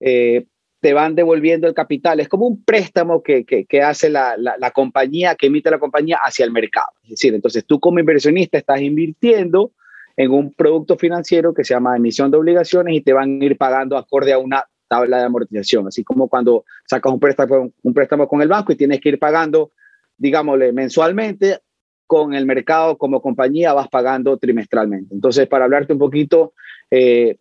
[0.01, 0.47] eh,
[0.81, 2.19] te van devolviendo el capital.
[2.19, 6.45] Es como un préstamo que, que, hace la, la, compañía, que emite la compañía hacia
[6.45, 6.89] el mercado.
[7.05, 9.71] Es decir, entonces tú como inversionista estás invirtiendo
[10.17, 13.57] en un producto financiero que se llama emisión de obligaciones y te van a ir
[13.57, 18.29] pagando acorde a una tabla de amortización, así como cuando sacas un préstamo, un préstamo
[18.29, 19.73] con el banco y tienes que ir pagando,
[20.17, 21.61] digámosle, mensualmente,
[22.07, 25.15] con el mercado como compañía vas pagando trimestralmente.
[25.15, 26.53] Entonces, para hablarte un poquito,
[26.91, 27.37] eh,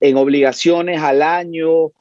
[0.00, 1.92] en obligaciones al año,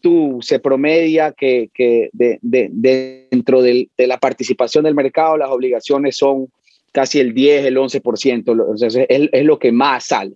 [0.00, 6.48] tú se promedia que, que de, dentro de la participación del mercado, las obligaciones son
[6.92, 10.34] casi el 10, el 11%, es, es, lo que más sale.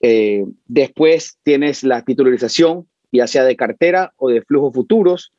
[0.00, 5.32] Eh, después tienes la titularización, ya sea de cartera o de flujos futuros.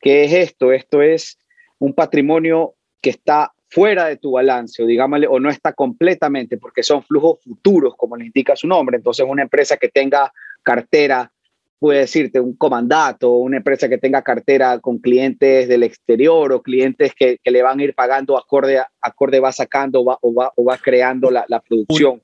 [0.00, 0.72] ¿Qué es esto?
[0.72, 1.38] Esto es
[1.78, 6.82] un patrimonio que está fuera de tu balance o digámosle, o no está completamente, porque
[6.82, 8.96] son flujos futuros, como le indica su nombre.
[8.96, 10.32] Entonces, una empresa que tenga
[10.62, 11.32] cartera,
[11.78, 17.12] puede decirte un comandato, una empresa que tenga cartera con clientes del exterior o clientes
[17.14, 21.30] que, le van a ir pagando acorde, acorde va sacando o, va, o, va, creando
[21.30, 22.20] la producción.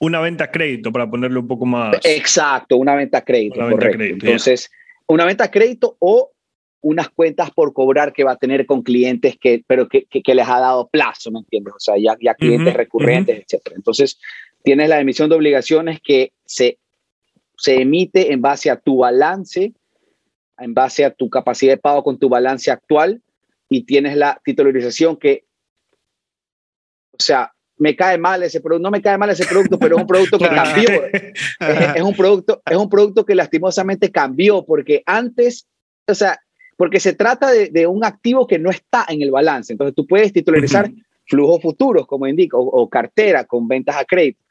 [0.00, 1.96] Una venta a crédito, para ponerlo un poco más.
[2.04, 3.60] Exacto, una venta a crédito.
[3.68, 4.70] Entonces,
[5.06, 6.32] una venta a crédito o
[6.80, 10.48] unas cuentas por cobrar que va a tener con clientes que, pero que, que, les
[10.48, 11.74] ha dado plazo, ¿me entiendes?
[11.74, 13.76] O sea, ya, ya clientes recurrentes, etcétera.
[13.76, 14.18] Entonces,
[14.62, 16.78] tienes la emisión de obligaciones que se,
[17.56, 19.72] se emite en base a tu balance,
[20.58, 23.22] en base a tu capacidad de pago con tu balance actual,
[23.68, 25.44] y tienes la titularización que,
[27.12, 30.02] o sea, me cae mal ese producto, no me cae mal ese producto, pero es
[30.02, 30.88] un producto que cambió.
[31.96, 35.66] es, un producto, es un producto que lastimosamente cambió porque antes,
[36.06, 36.38] o sea,
[36.76, 39.72] porque se trata de, un activo que no está en el balance.
[39.72, 40.90] Entonces tú puedes titularizar
[41.26, 44.42] flujos futuros, como indico, o, cartera con ventas a crédito.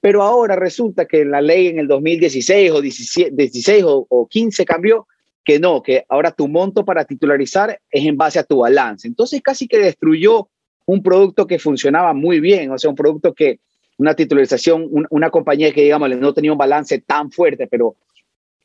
[0.00, 5.06] Pero ahora resulta que la ley en el 2016 o 16 o, o 15 cambió
[5.44, 9.08] que no, que ahora tu monto para titularizar es en base a tu balance.
[9.08, 10.48] Entonces casi que destruyó
[10.90, 13.60] un producto que funcionaba muy bien, o sea, un producto que
[13.98, 17.94] una titularización, una compañía que digamos no tenía un balance tan fuerte, pero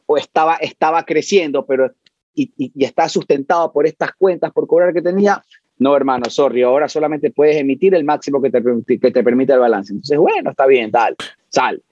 [0.07, 1.91] o estaba, estaba creciendo, pero
[2.33, 5.43] y, y, está sustentado por estas cuentas por cobrar que tenía,
[5.77, 8.63] no, hermano, sorry, ahora solamente puedes emitir el máximo que te,
[8.99, 9.93] que te permite el balance.
[9.93, 11.15] Entonces, bueno, está bien, dale,
[11.49, 11.83] sal.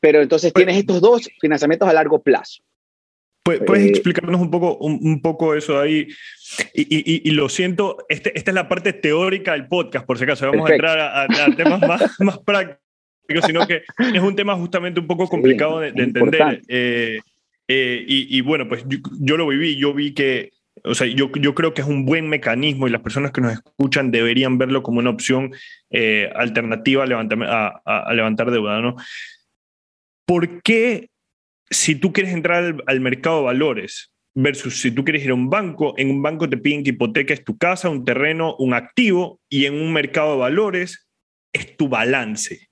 [0.00, 2.62] Pero entonces tienes estos dos financiamientos a largo plazo.
[3.44, 6.06] ¿Puedes eh, explicarnos un poco, un, poco eso ahí?
[6.74, 10.46] Y, y, lo siento, este, esta es la parte teórica del podcast, por si acaso.
[10.46, 15.08] Vamos a entrar a, temas más, más prácticos, sino que es un tema justamente un
[15.08, 16.62] poco complicado de, entender.
[16.68, 17.18] Eh,
[17.66, 18.84] eh, y, bueno, pues
[19.18, 20.50] yo, lo viví, yo vi que,
[20.84, 23.54] o sea, yo, yo creo que es un buen mecanismo y las personas que nos
[23.54, 25.52] escuchan deberían verlo como una opción
[26.36, 28.94] alternativa a levantar, a, a levantar deuda, ¿no?
[30.26, 31.08] ¿Por qué
[31.72, 35.50] si tú quieres entrar al, mercado de valores versus si tú quieres ir a un
[35.50, 39.66] banco, en un banco te piden que hipoteques tu casa, un terreno, un activo, y
[39.66, 41.08] en un mercado de valores
[41.52, 42.68] es tu balance.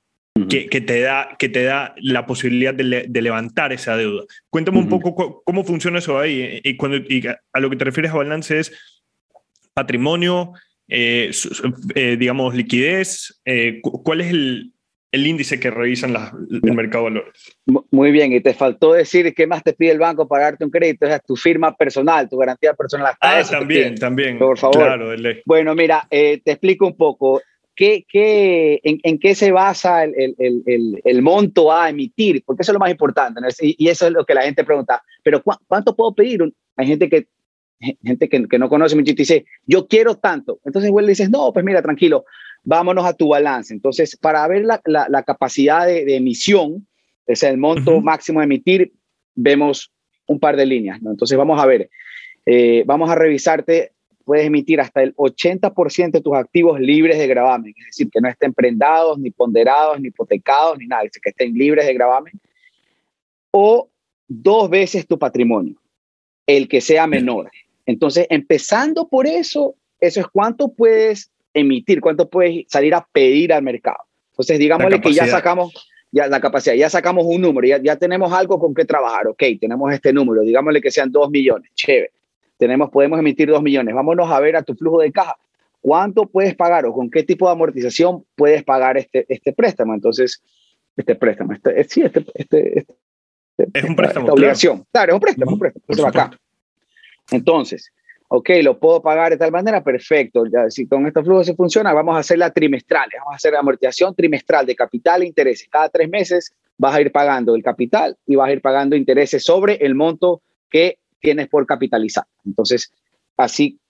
[0.49, 4.25] Que, te da, que te da la posibilidad de, levantar esa deuda.
[4.49, 6.41] Cuéntame un poco cómo funciona eso ahí.
[6.41, 6.99] Eh, y, cuando,
[7.53, 8.73] a lo que te refieres a balance es
[9.75, 10.53] patrimonio,
[10.89, 11.31] eh,
[11.95, 13.43] eh, digamos, liquidez.
[13.83, 14.73] ¿Cuál es el,
[15.13, 16.15] el índice que revisan
[16.51, 17.57] el mercado de valores.
[17.91, 20.71] Muy bien, y te faltó decir qué más te pide el banco para darte un
[20.71, 23.15] crédito, es tu firma personal, tu garantía personal.
[23.21, 24.39] ah, también, también.
[24.39, 24.77] Por favor.
[24.79, 25.11] Claro,
[25.45, 27.43] bueno, mira, eh, te explico un poco.
[27.75, 32.43] ¿Qué, qué, en, qué se basa el, el, el, el, monto a emitir?
[32.45, 33.41] Porque eso es lo más importante.
[33.63, 35.03] Y, eso es lo que la gente pregunta.
[35.23, 36.53] Pero ¿cuánto puedo pedir?
[36.77, 37.29] Hay gente que
[38.03, 40.61] gente que, que no conoce mucho y dice, yo quiero tanto.
[40.65, 42.27] Entonces, igual le dices, no, pues mira, tranquilo,
[42.63, 43.73] vámonos a tu balance.
[43.73, 46.87] Entonces, para ver la, la, capacidad de, emisión,
[47.27, 48.93] es el monto máximo de emitir,
[49.35, 49.93] vemos
[50.27, 51.01] un par de líneas.
[51.03, 51.11] ¿no?
[51.11, 51.91] Entonces, vamos a ver,
[52.47, 53.93] eh, vamos a revisarte,
[54.25, 58.29] puedes emitir hasta el 80% de tus activos libres de gravamen, es decir, que no
[58.29, 62.35] estén prendados, ni ponderados, ni hipotecados, ni nada, que estén libres de gravamen,
[63.51, 63.89] o
[64.29, 65.77] dos veces tu patrimonio,
[66.47, 67.51] el que sea menor.
[67.87, 73.63] Entonces, empezando por eso, eso es cuánto puedes emitir, cuánto puedes salir a pedir al
[73.63, 73.99] mercado.
[74.31, 75.73] Entonces, digámosle que ya sacamos
[76.13, 79.43] ya la capacidad, ya sacamos un número, ya, ya tenemos algo con qué trabajar, ok,
[79.61, 82.11] tenemos este número, digámosle que sean dos millones, chévere,
[82.57, 85.37] tenemos, podemos emitir dos millones, vámonos a ver a tu flujo de caja,
[85.81, 90.43] cuánto puedes pagar o con qué tipo de amortización puedes pagar este, este préstamo, entonces,
[90.97, 92.87] este préstamo, este, sí, este, este,
[93.57, 94.27] este es un préstamo.
[94.27, 96.31] Esta obligación, claro, es un préstamo, un préstamo, acá.
[97.31, 97.93] Entonces,
[98.33, 100.45] ok, lo puedo pagar de tal manera, perfecto.
[100.47, 103.59] Ya, si con estos flujos se funciona, vamos a hacerla trimestral, vamos a hacer la
[103.59, 105.69] amortización trimestral de capital e intereses.
[105.69, 109.43] Cada tres meses vas a ir pagando el capital y vas a ir pagando intereses
[109.43, 112.25] sobre el monto que tienes por capitalizar.
[112.47, 112.93] Entonces,
[113.37, 113.81] así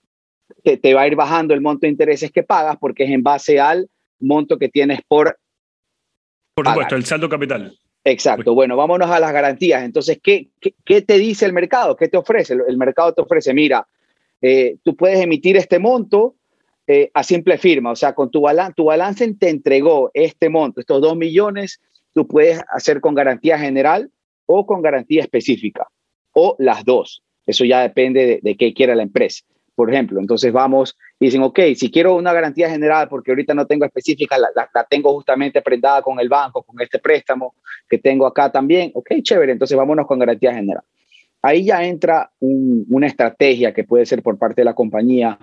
[0.63, 3.21] te, te va a ir bajando el monto de intereses que pagas porque es en
[3.21, 5.37] base al monto que tienes por...
[6.55, 7.77] Por supuesto, el saldo capital.
[8.03, 8.55] Exacto.
[8.55, 9.83] Bueno, vámonos a las garantías.
[9.83, 11.95] Entonces, ¿qué, qué, qué te dice el mercado?
[11.95, 12.55] ¿Qué te ofrece?
[12.67, 13.85] El mercado te ofrece, mira,
[14.41, 16.35] eh, tú puedes emitir este monto
[16.87, 20.79] eh, a simple firma, o sea, con tu, balance, tu balance te entregó este monto,
[20.79, 21.79] estos dos millones,
[22.13, 24.11] tú puedes hacer con garantía general
[24.45, 25.87] o con garantía específica,
[26.33, 27.23] o las dos.
[27.45, 29.43] Eso ya depende de, qué quiera la empresa.
[29.75, 33.65] Por ejemplo, entonces vamos y dicen, ok, si quiero una garantía general porque ahorita no
[33.65, 37.55] tengo específica, la, la, tengo justamente prendada con el banco, con este préstamo
[37.87, 40.83] que tengo acá también, ok, chévere, entonces vámonos con garantía general.
[41.41, 45.39] Ahí ya entra una estrategia que puede ser por parte de la compañía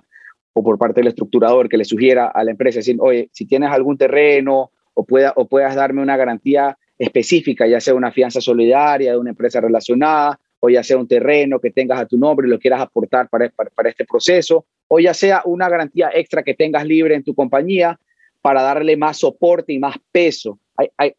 [0.52, 3.70] o por parte del estructurador que le sugiera a la empresa, decir, oye, si tienes
[3.70, 9.12] algún terreno o, pueda, o puedas darme una garantía específica, ya sea una fianza solidaria
[9.12, 12.50] de una empresa relacionada, o ya sea un terreno que tengas a tu nombre y
[12.50, 16.84] lo quieras aportar para, para, este proceso, o ya sea una garantía extra que tengas
[16.84, 17.98] libre en tu compañía
[18.40, 20.58] para darle más soporte y más peso.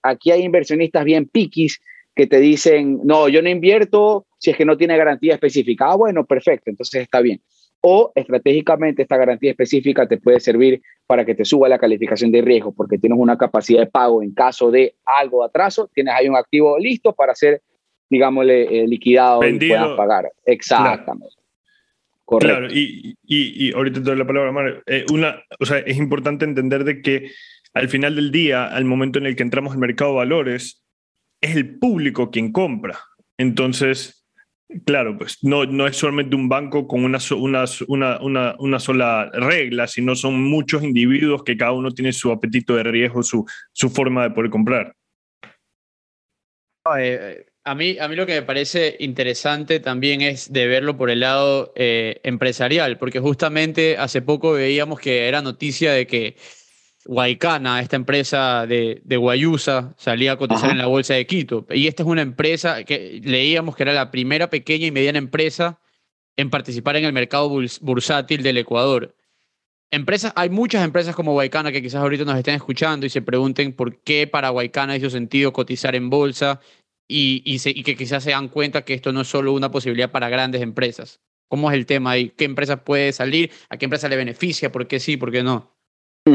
[0.01, 1.79] aquí hay inversionistas bien piquis
[2.15, 5.91] que te dicen, no, yo no invierto si es que no tiene garantía específica.
[5.91, 7.41] Ah, bueno, perfecto, entonces está bien.
[7.81, 12.41] O estratégicamente esta garantía específica te puede servir para que te suba la calificación de
[12.41, 16.27] riesgo, porque tienes una capacidad de pago en caso de algo de atraso, tienes ahí
[16.27, 17.61] un activo listo para ser,
[18.09, 20.31] digámosle, eh, liquidado y puedas pagar.
[20.45, 21.35] Exactamente.
[22.25, 22.57] Correcto.
[22.59, 24.83] Claro, y, y, y, ahorita te doy la palabra, Mario.
[24.85, 27.31] Eh, una, o sea, es importante entender de que
[27.73, 30.83] al final del día, al momento en el que entramos al mercado de valores,
[31.41, 32.99] es el público quien compra.
[33.37, 34.18] Entonces,
[34.85, 39.87] claro, pues no, no es solamente un banco con una, una, una, una, sola regla,
[39.87, 44.23] sino son muchos individuos que cada uno tiene su apetito de riesgo, su, su forma
[44.23, 44.95] de poder comprar.
[46.97, 51.11] Eh, A mí, a mí lo que me parece interesante también es de verlo por
[51.11, 56.35] el lado eh, empresarial, porque justamente hace poco veíamos que era noticia de que
[57.05, 61.65] Guaycana, esta empresa de, de Guayusa, salía a cotizar en la bolsa de Quito.
[61.69, 65.79] Y esta es una empresa que leíamos que era la primera pequeña y mediana empresa
[66.35, 69.15] en participar en el mercado bursátil del Ecuador.
[69.91, 73.73] Empresas, hay muchas empresas como Guaycana que quizás ahorita nos estén escuchando y se pregunten
[73.73, 76.59] por qué para Guaycana hizo sentido cotizar en bolsa
[77.07, 80.29] y, y, que quizás se dan cuenta que esto no es solo una posibilidad para
[80.29, 81.21] grandes empresas.
[81.47, 82.29] ¿Cómo es el tema ahí?
[82.29, 83.51] ¿Qué empresa puede salir?
[83.69, 84.71] ¿A qué empresa le beneficia?
[84.71, 85.17] ¿Por qué sí?
[85.17, 85.78] ¿Por qué no?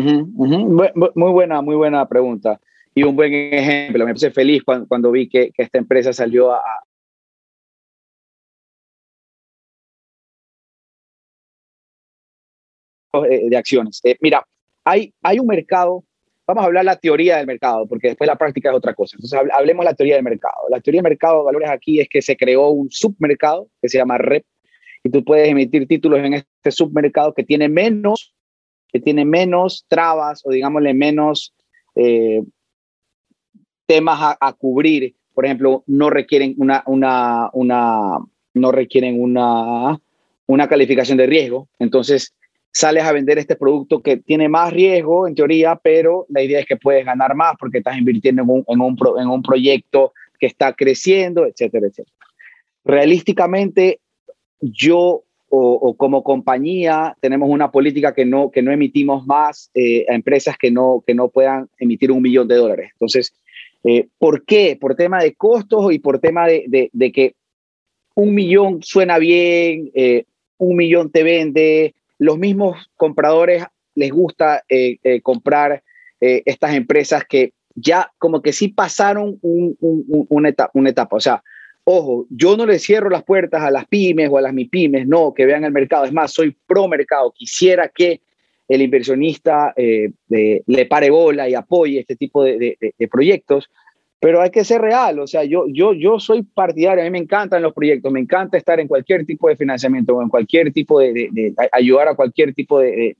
[0.02, 2.60] Muy buena, muy buena pregunta.
[2.94, 4.06] Y un buen ejemplo.
[4.06, 6.60] Me puse feliz cuando, vi que, esta empresa salió a,
[13.28, 14.00] eh, de acciones.
[14.04, 14.44] Eh, mira,
[14.84, 16.04] hay, hay un mercado,
[16.46, 19.16] vamos a hablar la teoría del mercado, porque después la práctica es otra cosa.
[19.16, 20.64] Entonces, hablemos la teoría del mercado.
[20.68, 23.98] La teoría del mercado de valores aquí es que se creó un submercado que se
[23.98, 24.44] llama REP,
[25.04, 28.33] y tú puedes emitir títulos en este submercado que tiene menos
[28.94, 31.52] que tiene menos trabas o digámosle menos
[31.96, 32.44] eh,
[33.86, 35.16] temas a, cubrir.
[35.34, 38.18] Por ejemplo, no requieren una, una, una,
[38.54, 40.00] no requieren una,
[40.46, 41.68] una calificación de riesgo.
[41.80, 42.36] Entonces,
[42.70, 46.66] sales a vender este producto que tiene más riesgo en teoría, pero la idea es
[46.66, 50.46] que puedes ganar más porque estás invirtiendo en un, en un, en un proyecto que
[50.46, 52.16] está creciendo, etcétera, etcétera.
[52.84, 53.98] Realísticamente,
[54.60, 55.23] yo
[55.56, 60.56] o, como compañía tenemos una política que no, que no emitimos más eh, a empresas
[60.58, 62.90] que no, que no puedan emitir un millón de dólares.
[62.92, 63.34] Entonces,
[63.84, 64.76] eh, ¿por qué?
[64.80, 67.34] Por tema de costos y por tema de, de, que
[68.14, 70.24] un millón suena bien, eh,
[70.58, 73.64] un millón te vende, los mismos compradores
[73.94, 74.64] les gusta
[75.22, 75.82] comprar
[76.20, 81.16] estas empresas que ya como que sí pasaron un, un, una, una etapa.
[81.16, 81.42] O sea,
[81.86, 85.34] Ojo, yo no le cierro las puertas a las pymes o a las MIPYMES, no,
[85.34, 86.06] que vean el mercado.
[86.06, 87.30] Es más, soy pro mercado.
[87.36, 88.22] Quisiera que
[88.68, 92.78] el inversionista eh, le pare bola y apoye este tipo de,
[93.10, 93.70] proyectos,
[94.18, 95.18] pero hay que ser real.
[95.18, 98.56] O sea, yo, yo, yo soy partidario, a mí me encantan los proyectos, me encanta
[98.56, 102.80] estar en cualquier tipo de financiamiento o en cualquier tipo de, ayudar a cualquier tipo
[102.80, 103.14] de,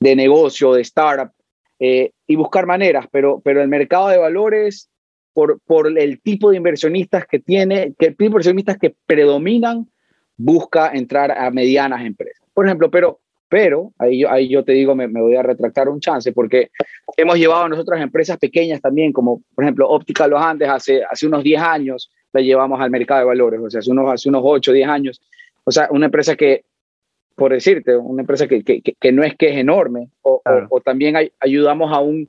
[0.00, 1.32] negocio, de startup
[1.78, 4.88] eh, y buscar maneras, pero, pero el mercado de valores
[5.34, 9.86] por, por el tipo de inversionistas que tiene, que el tipo de inversionistas que predominan
[10.36, 12.42] busca entrar a medianas empresas.
[12.54, 15.88] Por ejemplo, pero, pero ahí, yo, ahí yo te digo, me, me, voy a retractar
[15.88, 16.70] un chance, porque
[17.16, 21.26] hemos llevado a nosotras empresas pequeñas también, como por ejemplo Óptica Los Andes, hace, hace
[21.26, 24.42] unos 10 años la llevamos al mercado de valores, o sea, hace unos, hace unos
[24.44, 25.20] 8, 10 años.
[25.64, 26.64] O sea, una empresa que,
[27.34, 31.16] por decirte, una empresa que, que, que no es que es enorme, o, o, también
[31.40, 32.28] ayudamos a un,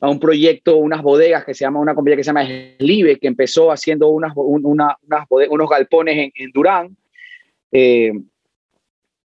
[0.00, 2.46] a un proyecto, unas bodegas que se llama, una compañía que se llama
[2.78, 6.96] Slive, que empezó haciendo unas, una, unas unos galpones en, Durán.
[7.70, 8.10] Eh,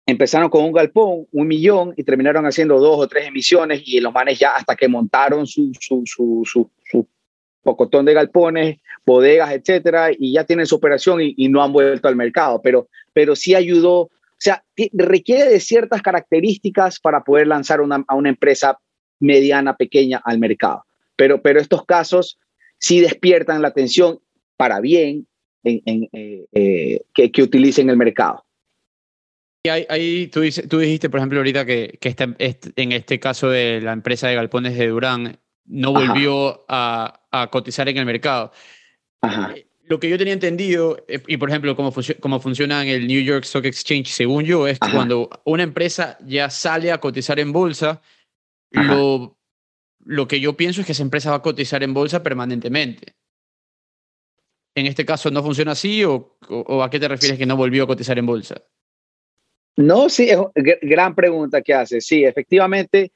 [0.05, 4.13] empezaron con un galpón, un millón, y terminaron haciendo dos o tres emisiones, y los
[4.13, 7.07] manes ya hasta que montaron su, su, su, su,
[7.63, 12.15] pocotón de galpones, bodegas, etcétera, y ya tienen su operación y, no han vuelto al
[12.15, 18.03] mercado, pero, pero sí ayudó, o sea, requiere de ciertas características para poder lanzar una,
[18.07, 18.79] a una empresa
[19.21, 20.85] mediana, pequeña al mercado.
[21.15, 22.37] Pero, pero estos casos
[22.77, 24.19] sí despiertan la atención
[24.57, 25.27] para bien
[25.63, 28.43] en, eh, eh, que, que, utilicen el mercado.
[29.63, 33.79] Y ahí, tú, tú, dijiste, por ejemplo, ahorita que, que este, en este caso de
[33.79, 38.51] la empresa de galpones de Durán no volvió a, a, cotizar en el mercado.
[39.55, 43.21] Eh, lo que yo tenía entendido, y por ejemplo, cómo, cómo funciona en el New
[43.21, 47.51] York Stock Exchange, según yo, es que cuando una empresa ya sale a cotizar en
[47.51, 48.01] bolsa,
[48.71, 49.37] lo,
[50.05, 53.13] lo que yo pienso es que esa empresa va a cotizar en bolsa permanentemente.
[54.75, 56.37] ¿En este caso no funciona así o,
[56.81, 58.55] a qué te refieres que no volvió a cotizar en bolsa?
[59.75, 60.39] No, sí, es
[60.81, 62.01] gran pregunta que hace.
[62.01, 63.11] Sí, efectivamente,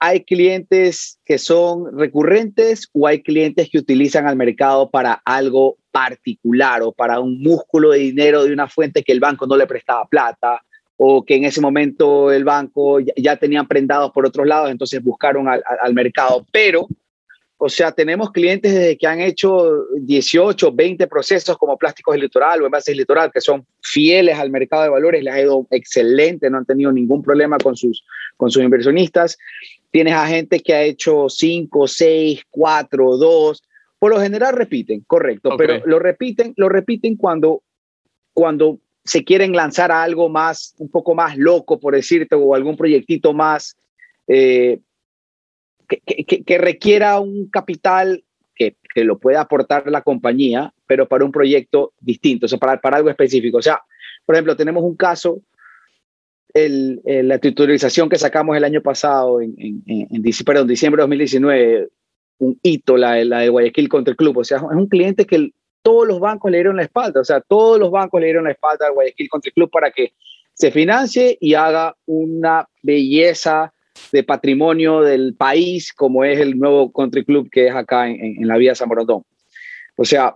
[0.00, 6.82] hay clientes que son recurrentes o hay clientes que utilizan al mercado para algo particular
[6.82, 10.06] o para un músculo de dinero de una fuente que el banco no le prestaba
[10.06, 10.62] plata
[11.00, 15.46] o que en ese momento el banco ya, tenían prendados por otros lados, entonces buscaron
[15.48, 16.44] al, mercado.
[16.50, 16.88] Pero,
[17.56, 22.60] o sea, tenemos clientes desde que han hecho 18, 20 procesos como plásticos de litoral
[22.60, 26.58] o envases litoral, que son fieles al mercado de valores, les ha ido excelente, no
[26.58, 28.04] han tenido ningún problema con sus,
[28.36, 29.38] con sus inversionistas.
[29.92, 33.62] Tienes a gente que ha hecho 5, 6, 4, 2,
[34.00, 37.62] por lo general repiten, correcto, pero lo repiten, lo repiten cuando,
[38.32, 42.76] cuando se quieren lanzar a algo más, un poco más loco, por decirte, o algún
[42.76, 43.76] proyectito más
[44.26, 44.80] eh,
[45.88, 48.22] que, requiera un capital
[48.54, 52.78] que, que lo pueda aportar la compañía, pero para un proyecto distinto, o sea, para,
[52.80, 53.56] para algo específico.
[53.56, 53.80] O sea,
[54.26, 55.40] por ejemplo, tenemos un caso,
[56.52, 61.88] el, la titularización que sacamos el año pasado, en, en, en, perdón, diciembre de 2019,
[62.40, 64.36] un hito, la, la de Guayaquil contra el club.
[64.36, 65.52] O sea, es un cliente que
[65.88, 68.50] todos los bancos le dieron la espalda, o sea, todos los bancos le dieron la
[68.50, 70.12] espalda al Guayaquil Country Club para que
[70.52, 73.72] se financie y haga una belleza
[74.12, 78.58] de patrimonio del país como es el nuevo country club que es acá en, la
[78.58, 79.22] vía San Borondón.
[79.96, 80.34] O sea,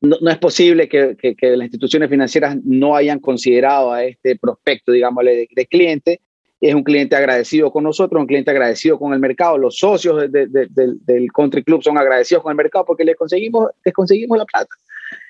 [0.00, 5.66] no, es posible que, las instituciones financieras no hayan considerado a este prospecto, digámosle, de
[5.66, 6.22] cliente
[6.60, 9.58] es un cliente agradecido con nosotros, un cliente agradecido con el mercado.
[9.58, 14.38] Los socios del Country Club son agradecidos con el mercado porque les conseguimos, les conseguimos
[14.38, 14.74] la plata.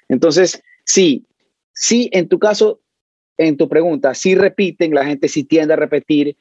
[0.08, 1.26] Entonces, sí,
[1.72, 2.80] sí, en tu caso,
[3.36, 6.36] en tu pregunta, sí repiten, la gente sí tiende a repetir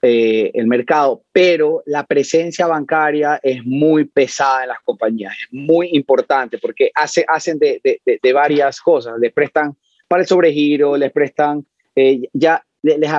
[0.00, 5.90] eh, el mercado, pero la presencia bancaria es muy pesada en las compañías, es muy
[5.92, 9.76] importante porque hace, hacen de, varias cosas, les prestan
[10.06, 11.66] para el sobregiro, les prestan,
[11.96, 13.10] eh, ya les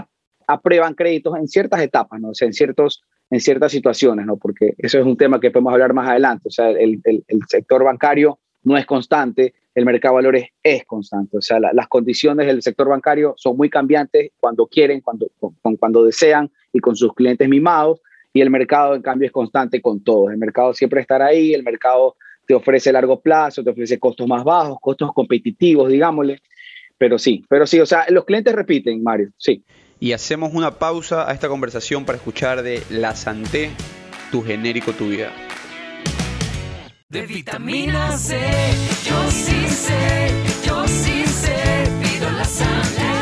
[0.49, 2.29] aprueban créditos en ciertas etapas, ¿no?
[2.29, 4.37] O sea, en, ciertos, en ciertas situaciones, ¿no?
[4.37, 6.47] Porque eso es un tema que podemos hablar más adelante.
[6.47, 11.37] O sea, el, el, sector bancario no es constante, el mercado de valores es constante.
[11.37, 16.03] O sea, las condiciones del sector bancario son muy cambiantes cuando quieren, cuando, con, cuando
[16.03, 18.01] desean y con sus clientes mimados.
[18.33, 20.31] Y el mercado, en cambio, es constante con todos.
[20.31, 22.15] El mercado siempre estará ahí, el mercado
[22.47, 26.41] te ofrece largo plazo, te ofrece costos más bajos, costos competitivos, digámosle.
[26.97, 29.63] Pero sí, pero sí, o sea, los clientes repiten, Mario, sí
[29.99, 33.71] y hacemos una pausa a esta conversación para escuchar de La Santé,
[34.31, 35.31] tu genérico, tu vida.
[37.09, 38.39] De vitamina C,
[39.05, 40.31] yo sí sé,
[40.65, 43.18] yo sí sé, pido la Santé.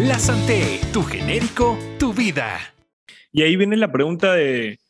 [0.00, 2.58] La Santé, tu genérico, tu vida.
[3.30, 4.80] Y ahí viene la pregunta de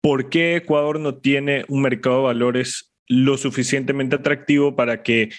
[0.00, 5.30] por qué Ecuador no tiene un mercado de valores lo suficientemente atractivo para que,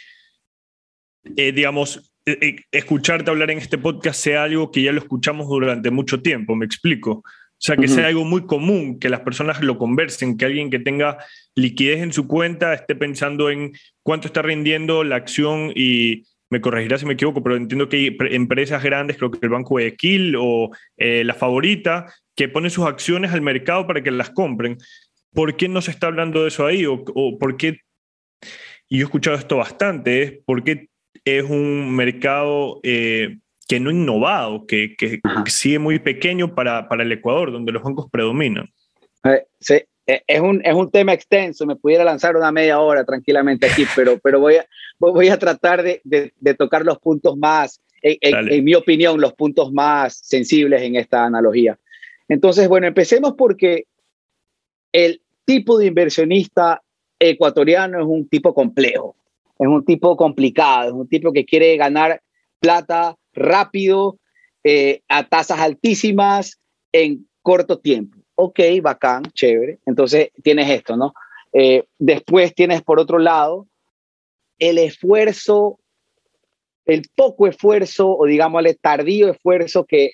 [1.37, 5.47] eh, digamos, eh, eh, escucharte hablar en este podcast sea algo que ya lo escuchamos
[5.47, 7.11] durante mucho tiempo, me explico.
[7.11, 10.79] O sea, que sea algo muy común, que las personas lo conversen, que alguien que
[10.79, 11.17] tenga
[11.55, 13.71] liquidez en su cuenta esté pensando en
[14.03, 18.17] cuánto está rindiendo la acción y me corregirá si me equivoco, pero entiendo que hay
[18.31, 22.85] empresas grandes, creo que el Banco de Guayaquil o eh, la favorita, que ponen sus
[22.85, 24.77] acciones al mercado para que las compren.
[25.33, 26.85] ¿Por qué no se está hablando de eso ahí?
[26.85, 27.03] ¿O,
[27.37, 27.81] por qué?
[28.87, 30.89] Y yo he escuchado esto bastante, es por qué
[31.23, 33.37] es un mercado eh,
[33.67, 38.07] que no innovado, que, que, sigue muy pequeño para, para, el Ecuador, donde los bancos
[38.09, 38.67] predominan.
[39.23, 39.85] Eh, sí, eh,
[40.27, 44.17] es un, es un tema extenso, me pudiera lanzar una media hora tranquilamente aquí, pero,
[44.19, 44.65] pero voy, a,
[44.97, 50.19] voy a tratar de, de, tocar los puntos más, en, mi opinión, los puntos más
[50.23, 51.77] sensibles en esta analogía.
[52.27, 53.85] Entonces, bueno, empecemos porque
[54.93, 56.81] el tipo de inversionista
[57.19, 59.15] ecuatoriano es un tipo complejo,
[59.59, 62.21] es un tipo complicado, es un tipo que quiere ganar
[62.59, 64.17] plata rápido,
[64.63, 66.59] eh, a tasas altísimas,
[66.91, 69.79] en corto tiempo ok, bacán, chévere.
[69.85, 71.13] Entonces tienes esto, ¿no?
[71.51, 73.67] Eh, después tienes por otro lado
[74.59, 75.79] el esfuerzo,
[76.85, 80.11] el poco esfuerzo o digámosle tardío esfuerzo que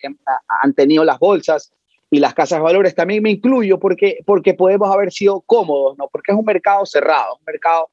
[0.63, 1.71] han tenido las bolsas
[2.09, 2.95] y las casas de valores.
[2.95, 6.07] También me incluyo porque, porque podemos haber sido cómodos, ¿no?
[6.11, 7.89] Porque es un mercado cerrado, un mercado,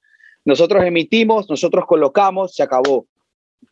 [0.47, 3.07] nosotros emitimos, nosotros colocamos, se acabó.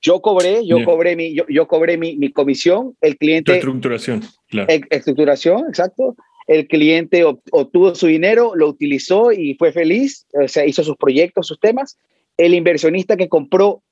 [0.02, 3.54] Yo cobré, yo cobré mi, yo, yo cobré mi, mi, comisión, el cliente.
[3.54, 4.68] estructuración, claro.
[4.90, 6.16] estructuración, exacto
[6.50, 11.46] el cliente obtuvo su dinero, lo utilizó y fue feliz, o sea, hizo sus proyectos,
[11.46, 11.96] sus temas.
[12.36, 13.84] El inversionista que compró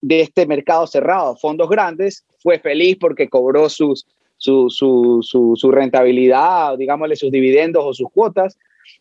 [0.00, 5.20] de este mercado cerrado, fondos grandes, fue feliz porque cobró sus, su, su,
[5.56, 8.56] su, rentabilidad, digámosle sus dividendos o sus cuotas,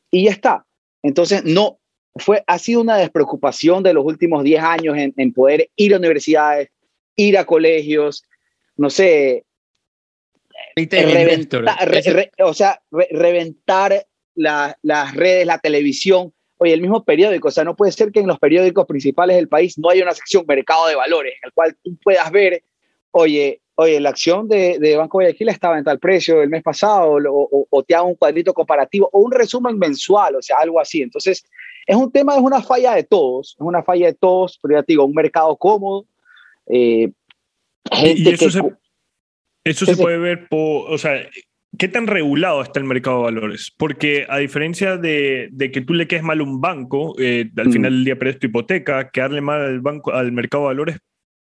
[0.10, 0.66] y ya está.
[1.03, 1.78] Entonces, no,
[2.16, 5.97] fue, ha sido una despreocupación de los últimos 10 años en, en poder ir a
[5.97, 6.70] universidades,
[7.16, 8.24] ir a colegios,
[8.78, 9.44] no sé,
[10.76, 11.65] reventar,
[12.39, 14.05] o sea, reventar
[14.36, 18.28] las redes, la televisión, oye, el mismo periódico, o sea, no puede ser que en
[18.28, 21.76] los periódicos principales del país no haya una sección mercado de valores, en el cual
[21.82, 22.63] tú puedas ver,
[23.11, 27.17] oye, oye, la acción de, de Banco Guayaquil estaba en tal precio el mes pasado,
[27.30, 31.01] o, o, te hago un cuadrito comparativo, o un resumen mensual, o sea, algo así.
[31.01, 31.45] Entonces,
[31.86, 34.84] es un tema, es una falla de todos, es una falla de todos, pero ya
[34.84, 36.05] te digo, un mercado cómodo,
[36.67, 37.11] eh,
[37.91, 38.49] gente que...
[39.66, 41.28] Eso se puede ver por, o sea,
[41.78, 43.74] ¿qué tan regulado está el mercado de valores?
[43.76, 47.93] Porque a diferencia de, que tú le quedes mal a un banco, eh, al final
[47.93, 50.97] del día pierdes tu hipoteca, quedarle mal al, banco, al mercado de valores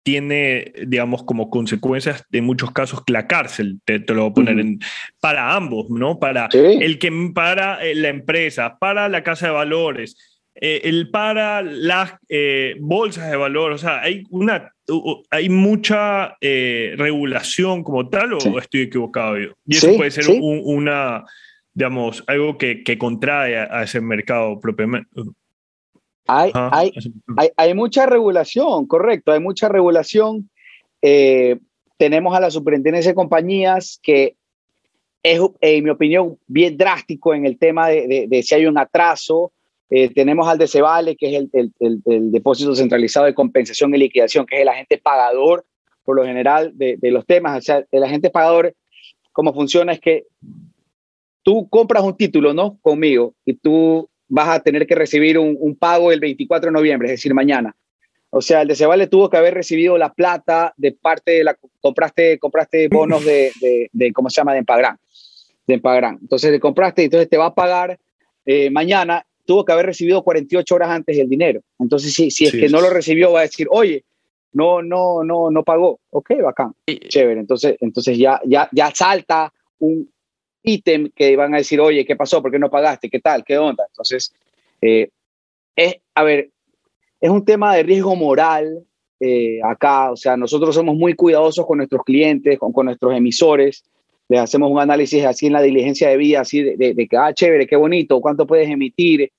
[0.03, 4.79] tiene, digamos, como consecuencias en muchos casos la cárcel, te, lo voy a poner en,
[5.19, 6.19] para ambos, ¿no?
[6.19, 11.61] Para el que para eh, la empresa, para la casa de valores, eh, el para
[11.61, 14.71] las eh, bolsas de valor, o sea, hay una
[15.29, 19.53] hay mucha regulación como tal o estoy equivocado yo.
[19.65, 21.23] Y eso puede ser una,
[21.73, 25.07] digamos, algo que, que contrae a ese mercado propiamente.
[26.27, 26.91] Hay, hay,
[27.57, 30.49] hay, mucha regulación, correcto, hay mucha regulación.
[31.01, 31.59] Eh,
[31.97, 34.35] tenemos a la superintendencia de compañías que
[35.23, 39.51] es, en mi opinión, bien drástico en el tema de, de, si hay un atraso.
[39.91, 44.45] Eh, tenemos al DECEVALE, que es el, el, el, depósito centralizado de compensación y liquidación,
[44.45, 45.65] que es el agente pagador,
[46.03, 47.57] por lo general, de, de los temas.
[47.57, 48.73] O sea, el agente pagador,
[49.31, 50.25] cómo funciona es que
[51.43, 52.77] tú compras un título, ¿no?
[52.81, 57.13] Conmigo, y tú vas a tener que recibir un, pago el 24 de noviembre, es
[57.13, 57.75] decir, mañana.
[58.29, 61.57] O sea, el de tuvo que haber recibido la plata de parte de la...
[61.81, 63.51] Compraste, compraste bonos de,
[63.91, 64.53] de, ¿cómo se llama?
[64.53, 64.97] De Empagrán.
[65.67, 66.17] De Empagrán.
[66.21, 67.99] Entonces le compraste, entonces te va a pagar
[68.45, 69.25] eh, mañana.
[69.45, 71.61] Tuvo que haber recibido 48 horas antes el dinero.
[71.79, 74.03] Entonces, si, si es que no lo recibió, va a decir, oye,
[74.53, 75.99] no, no, no, no pagó.
[76.09, 76.73] Ok, bacán.
[76.85, 77.39] Chévere.
[77.39, 80.09] Entonces, entonces ya, ya, ya salta un,
[80.63, 82.41] ítem que van a decir, oye, ¿qué pasó?
[82.41, 83.09] ¿Por qué no pagaste?
[83.09, 83.43] ¿Qué tal?
[83.43, 83.85] ¿Qué onda?
[83.87, 84.33] Entonces,
[84.81, 85.09] eh,
[85.75, 86.49] es, a ver,
[87.19, 88.85] es un tema de riesgo moral
[89.19, 93.83] eh, acá, o sea, nosotros somos muy cuidadosos con nuestros clientes, con, con, nuestros emisores,
[94.31, 97.33] les hacemos un análisis así en la diligencia de vida, así de, de, que, ah,
[97.33, 99.29] chévere, qué bonito, cuánto puedes emitir.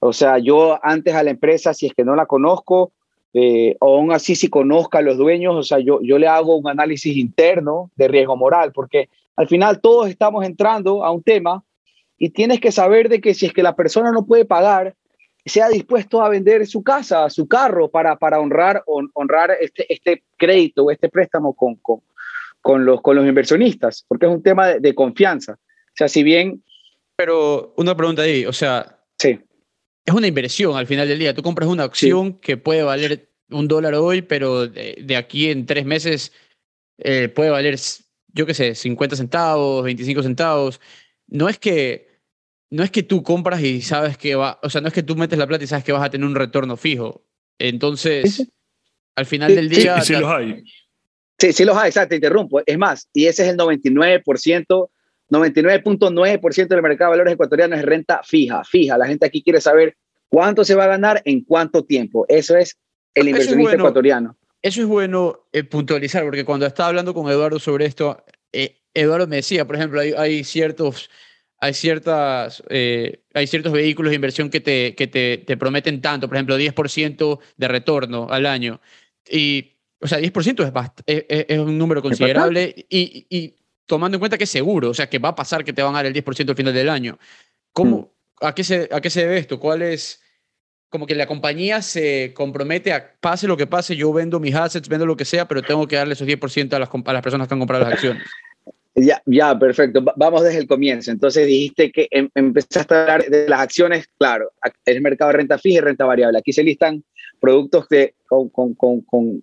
[0.00, 2.90] O sea, yo antes a la empresa, si es que no la conozco,
[3.34, 6.56] eh, o aún así si conozca a los dueños, o sea, yo, yo le hago
[6.56, 11.62] un análisis interno de riesgo moral, porque al final todos estamos entrando a un tema
[12.18, 14.96] y tienes que saber de que si es que la persona no puede pagar,
[15.44, 20.90] sea dispuesto a vender su casa, su carro para, para honrar, honrar este, este crédito,
[20.90, 22.00] este préstamo con, con,
[22.62, 25.52] con, los, con los inversionistas, porque es un tema de, confianza.
[25.52, 26.64] O sea, si bien...
[27.16, 29.38] Pero una pregunta ahí, o sea, sí.
[30.06, 31.34] es una inversión al final del día.
[31.34, 35.84] Tú compras una acción que puede valer un dólar hoy, pero de, aquí en tres
[35.84, 36.32] meses
[36.98, 37.78] eh, puede valer
[38.34, 40.80] yo qué sé, 50 centavos, 25 centavos.
[41.26, 42.12] No es que
[42.70, 45.14] no es que tú compras y sabes que va, o sea, no es que tú
[45.14, 47.22] metes la plata y sabes que vas a tener un retorno fijo.
[47.58, 48.50] Entonces,
[49.14, 50.00] al final del día...
[50.00, 50.64] Sí, sí los hay.
[51.42, 52.62] Sí, sí los hay, exacto, te interrumpo.
[52.64, 54.90] Es más, y ese es el 99%,
[55.28, 58.96] 99.9% del mercado de valores ecuatoriano es renta fija, fija.
[58.96, 59.96] La gente aquí quiere saber
[60.28, 62.26] cuánto se va a ganar en cuánto tiempo.
[62.28, 62.78] Eso es
[63.12, 64.36] el inversionista ecuatoriano.
[64.62, 69.26] Eso es bueno eh, puntualizar, porque cuando estaba hablando con Eduardo sobre esto, eh, Eduardo
[69.26, 71.10] me decía, por ejemplo, hay, ciertos,
[71.58, 76.28] hay, ciertas, eh, hay ciertos vehículos de inversión que, te, que te, te prometen tanto,
[76.28, 78.80] por ejemplo, 10% de retorno al año.
[79.28, 79.71] Y,
[80.02, 83.54] o sea, 10% es, es, es, un número considerable y, y,
[83.86, 85.94] tomando en cuenta que es seguro, o sea, que va a pasar que te van
[85.94, 87.18] a dar el 10% al final del año.
[87.72, 88.46] ¿Cómo, mm.
[88.46, 89.60] a, qué se, ¿A qué se debe esto?
[89.60, 90.20] ¿Cuál es,
[90.88, 94.88] como que la compañía se compromete a, pase lo que pase, yo vendo mis assets,
[94.88, 97.48] vendo lo que sea, pero tengo que darle esos 10% a las, a las personas
[97.48, 98.22] que han comprado las acciones.
[98.94, 100.04] Ya, ya, perfecto.
[100.16, 101.10] Vamos desde el comienzo.
[101.10, 104.52] Entonces dijiste que em, empezaste a hablar de las acciones, claro,
[104.84, 106.38] el mercado de renta fija y renta variable.
[106.38, 107.02] Aquí se listan
[107.40, 109.42] productos que, con, con, con,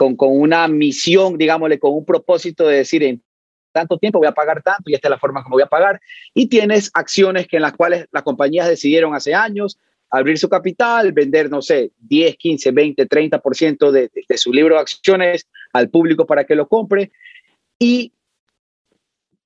[0.00, 3.22] con, con una misión, digámosle, con un propósito de decir, en
[3.70, 6.00] tanto tiempo voy a pagar tanto y esta es la forma como voy a pagar.
[6.32, 9.78] Y tienes acciones que en las cuales las compañías decidieron hace años
[10.08, 14.80] abrir su capital, vender, no sé, 10, 15, 20, 30% de, de, su libro de
[14.80, 17.12] acciones al público para que lo compre
[17.78, 18.14] y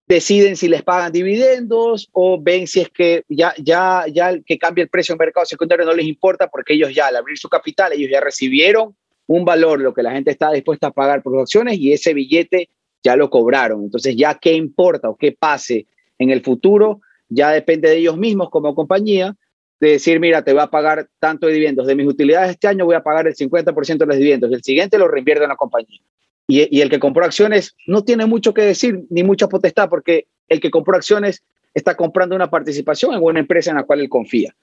[0.06, 4.84] deciden si les pagan dividendos o ven si es que ya, ya, ya que cambie
[4.84, 7.92] el precio en mercado secundario no les importa porque ellos ya al abrir su capital,
[7.92, 8.94] ellos ya recibieron
[9.26, 12.68] un valor, lo que la gente está dispuesta a pagar por acciones y ese billete
[13.02, 13.82] ya lo cobraron.
[13.84, 15.86] Entonces ya qué importa o qué pase
[16.18, 19.36] en el futuro, ya depende de ellos mismos como compañía
[19.80, 21.86] de decir, mira, te voy a pagar tanto de dividendos.
[21.86, 24.52] De mis utilidades este año voy a pagar el 50% de los dividendos.
[24.52, 26.00] El siguiente lo reinvierte en la compañía.
[26.46, 30.26] Y, y, el que compró acciones no tiene mucho que decir ni mucha potestad porque
[30.48, 34.10] el que compró acciones está comprando una participación en una empresa en la cual él
[34.10, 34.54] confía.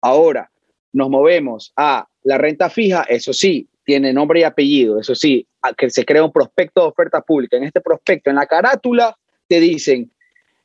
[0.00, 0.50] Ahora,
[0.92, 5.90] nos movemos a la renta fija, eso sí, tiene nombre y apellido, eso sí, que
[5.90, 7.56] se crea un prospecto de oferta pública.
[7.56, 9.16] En este prospecto, en la carátula,
[9.46, 10.10] te dicen,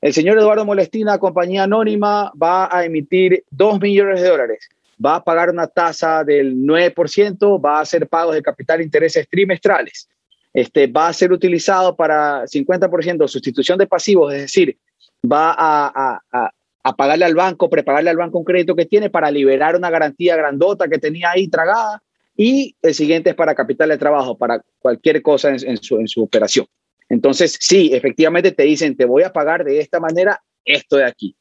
[0.02, 4.68] el señor Eduardo Molestina, compañía anónima, va a emitir 2 millones de dólares.
[5.04, 9.28] Va a pagar una tasa del 9%, va a hacer pagos de capital e intereses
[9.30, 10.10] trimestrales.
[10.54, 14.78] este, va a ser utilizado para 50% sustitución de pasivos, es decir,
[15.26, 16.52] va a, a, a,
[16.92, 20.90] pagarle al banco, prepararle al banco un crédito que tiene para liberar una garantía grandota
[20.90, 22.04] que tenía ahí tragada
[22.36, 26.22] y el siguiente es para capital de trabajo, para cualquier cosa en, su, en su
[26.22, 26.66] operación.
[27.08, 31.36] Entonces, sí, efectivamente te dicen, te voy a pagar de esta manera esto de aquí.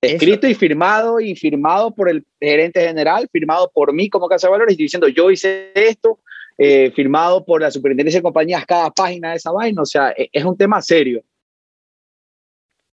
[0.00, 4.52] Escrito y firmado y firmado por el gerente general, firmado por mí como Casa de
[4.52, 6.20] Valores y diciendo yo hice esto,
[6.58, 10.28] eh, firmado por la superintendencia de compañías cada página de esa vaina, o sea, e,
[10.32, 11.22] es un tema serio.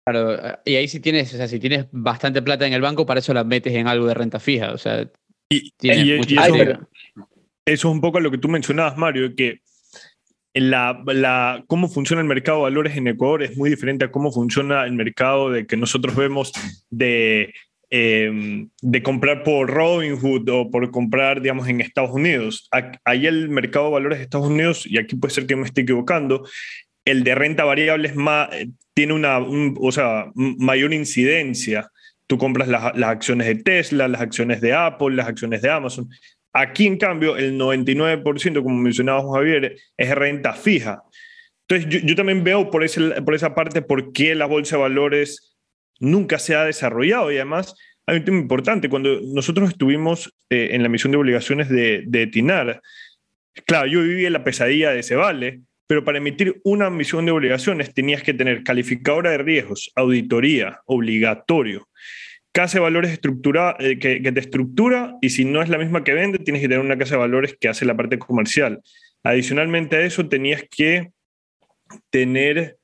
[0.04, 3.20] Claro, y ahí si tienes, o sea, si tienes bastante plata en el banco, para
[3.20, 5.08] eso la metes en algo de renta fija, o sea,
[5.48, 5.72] y,
[6.12, 6.88] eso,
[7.66, 9.60] es un poco lo que tú mencionabas, Mario, que
[10.54, 14.32] la, la, cómo funciona el mercado de valores en Ecuador es muy diferente a cómo
[14.32, 16.52] funciona el mercado de que nosotros vemos
[16.90, 17.54] de,
[17.90, 22.68] em, de comprar por Robinhood o por comprar, digamos, en Estados Unidos.
[23.04, 25.82] Ahí el mercado de valores de Estados Unidos, y aquí puede ser que me esté
[25.82, 26.44] equivocando,
[27.04, 28.48] el de renta variable es más,
[28.94, 31.90] tiene una o sea, mayor incidencia.
[32.26, 36.08] Tú compras las, acciones de Tesla, las acciones de Apple, las acciones de Amazon.
[36.52, 41.02] Aquí, en cambio, el 99%, como mencionaba Javier, es renta fija.
[41.68, 45.56] Entonces, yo, también veo por, ese, por esa parte por qué la bolsa de valores
[45.98, 47.74] nunca se ha desarrollado y además
[48.06, 48.88] hay un tema importante.
[48.88, 52.82] Cuando nosotros estuvimos eh, en la misión de obligaciones de, de Tinar,
[53.66, 57.92] claro, yo viví la pesadilla de ese vale, pero para emitir una misión de obligaciones
[57.92, 61.88] tenías que tener calificadora de riesgos, auditoría, obligatorio
[62.52, 66.12] casa de valores estructura, eh, que, te estructura y si no es la misma que
[66.12, 68.80] vende, tienes que tener una casa de valores que hace la parte comercial.
[69.24, 71.10] Adicionalmente a eso, tenías que
[72.10, 72.76] tener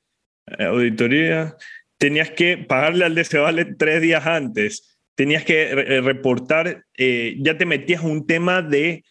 [0.47, 1.55] eh, auditoría,
[1.99, 7.67] tenías que pagarle al de vale tres días antes, tenías que eh, reportar, ya te
[7.67, 9.05] metías un tema de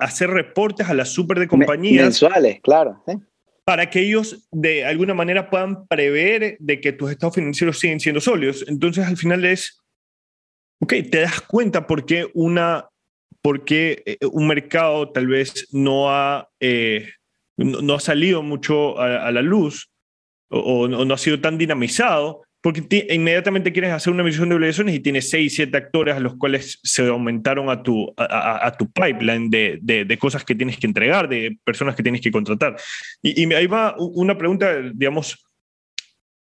[0.00, 2.04] hacer reportes a las super de compañías.
[2.04, 3.02] Mensuales, claro
[3.70, 8.20] para que ellos de alguna manera puedan prever de que tus estados financieros siguen siendo
[8.20, 8.64] sólidos.
[8.66, 9.80] Entonces al final es,
[10.80, 12.88] ok, te das cuenta por qué, una,
[13.40, 17.10] por qué eh, un mercado tal vez no ha, eh,
[17.56, 19.92] no, ha salido mucho a, la luz
[20.50, 25.00] o, no ha sido tan dinamizado porque inmediatamente quieres hacer una emisión de obligaciones y
[25.00, 29.78] tienes seis, siete actores a los cuales se aumentaron a tu, a, tu pipeline de,
[29.80, 32.76] de, cosas que tienes que entregar, de personas que tienes que contratar.
[33.22, 35.42] Y, y ahí va una pregunta, digamos,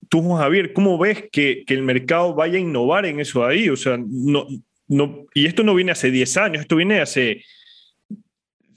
[0.10, 3.70] tú, Javier, ¿cómo ves que, que, el mercado vaya a innovar en eso ahí?
[3.70, 4.46] O sea, no,
[4.90, 7.46] no, y esto no viene hace 10 años, esto viene hace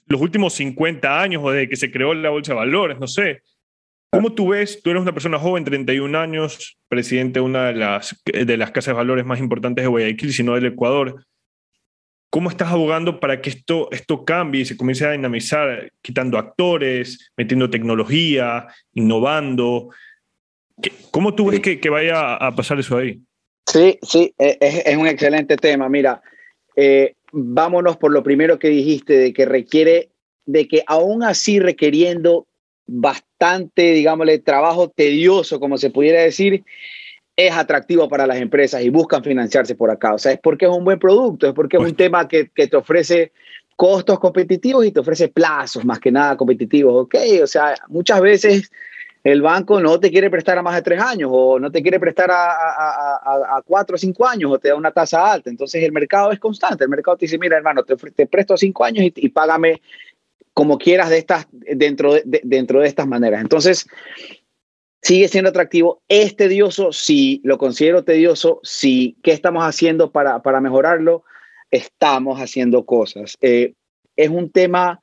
[0.07, 3.43] los últimos 50 años o desde que se creó la bolsa de valores, no sé.
[4.13, 4.83] ¿Cómo tú ves?
[4.83, 8.89] Tú eres una persona joven, 31 años, presidente de una de las, de las casas
[8.89, 11.25] de valores más importantes de Guayaquil, sino del Ecuador.
[12.29, 17.33] ¿Cómo estás abogando para que esto, esto cambie y se comience a dinamizar, quitando actores,
[17.39, 19.89] metiendo tecnología, innovando?
[21.11, 23.19] ¿Cómo tú ves que, que vaya a pasar eso ahí?
[23.67, 25.89] Sí, sí, e, es, es un excelente tema.
[25.89, 26.21] Mira,
[26.77, 30.11] eh, vámonos por lo primero que dijiste, de que requiere,
[30.45, 32.47] de que aún así requiriendo
[32.87, 36.65] bastante, digámosle, trabajo tedioso, como se pudiera decir,
[37.37, 40.15] es atractivo para las empresas y buscan financiarse por acá.
[40.15, 42.51] O sea, es porque es un buen producto, es porque es un pues tema que,
[42.51, 43.33] que te ofrece
[43.77, 47.15] costos competitivos y te ofrece plazos más que nada competitivos, ¿ok?
[47.43, 48.71] O sea, muchas veces
[49.25, 52.01] el banco no te quiere prestar a más de tres años o no te quiere
[52.01, 55.49] prestar a, a, a, cuatro o cinco años o te da una tasa alta.
[55.49, 56.85] Entonces el mercado es constante.
[56.85, 59.81] El mercado te dice, mira hermano, te, te presto cinco años y, y págame
[60.55, 63.41] como quieras de estas, dentro, de, dentro de estas maneras.
[63.41, 63.87] Entonces,
[65.03, 66.03] sigue siendo atractivo.
[66.09, 66.93] ¿Es tedioso?
[66.93, 68.61] Sí, lo considero tedioso.
[68.63, 71.25] Sí, ¿qué estamos haciendo para, para mejorarlo?
[71.71, 73.37] Estamos haciendo cosas.
[73.41, 73.73] Eh,
[74.17, 75.01] es un tema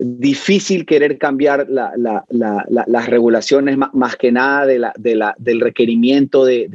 [0.00, 6.44] difícil querer cambiar la, la, la, las regulaciones más, que nada de de del requerimiento
[6.44, 6.68] de,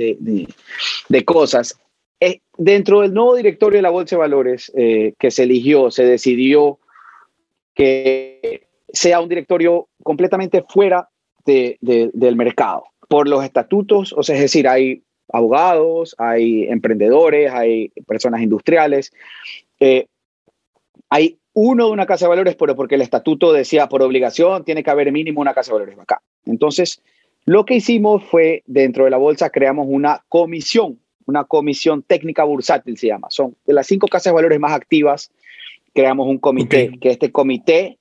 [1.10, 1.78] de cosas.
[2.20, 6.06] Eh, dentro del nuevo directorio de la Bolsa de Valores eh, que se eligió, se
[6.06, 6.80] decidió
[7.74, 11.10] que sea un directorio completamente fuera
[11.46, 18.42] del mercado por los estatutos, o sea, es decir, hay abogados, hay emprendedores, hay personas
[18.42, 19.12] industriales,
[19.80, 20.08] eh,
[21.10, 24.84] hay uno de una casa de valores, pero porque el estatuto decía por obligación tiene
[24.84, 26.22] que haber mínimo una casa de valores acá.
[26.46, 27.02] Entonces,
[27.46, 32.98] lo que hicimos fue, dentro de la bolsa, creamos una comisión, una comisión técnica bursátil
[32.98, 33.28] se llama.
[33.30, 35.32] Son de las cinco casas de valores más activas
[35.94, 38.00] creamos un comité, que este comité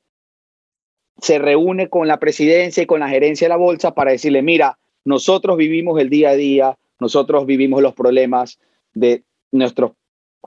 [1.18, 4.78] se reúne con la presidencia y con la gerencia de la bolsa para decirle, mira,
[5.04, 8.58] nosotros vivimos el día a día, nosotros vivimos los problemas
[8.94, 9.92] de nuestros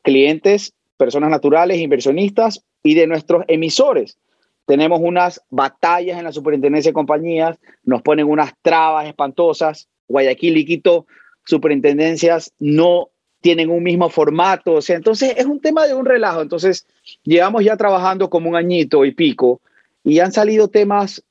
[0.03, 4.17] clientes, personas naturales, inversionistas y de nuestros emisores.
[4.65, 9.87] tenemos unas batallas en la superintendencia de compañías, nos ponen unas trabas espantosas.
[10.07, 11.05] Guayaquil y Quito,
[11.45, 13.09] superintendencias no
[13.45, 16.41] tienen un mismo formato, o sea, entonces es un tema de un relajo.
[16.41, 16.87] Entonces,
[17.21, 19.61] llevamos ya trabajando como un añito y pico
[20.03, 21.23] y han salido temas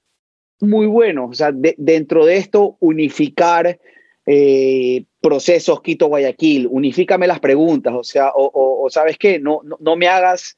[0.61, 3.81] muy buenos, o sea, dentro de esto, unificar
[4.27, 10.57] eh, procesos Quito-Guayaquil, unifícame las preguntas, o sea, o, sabes qué, no, no, me hagas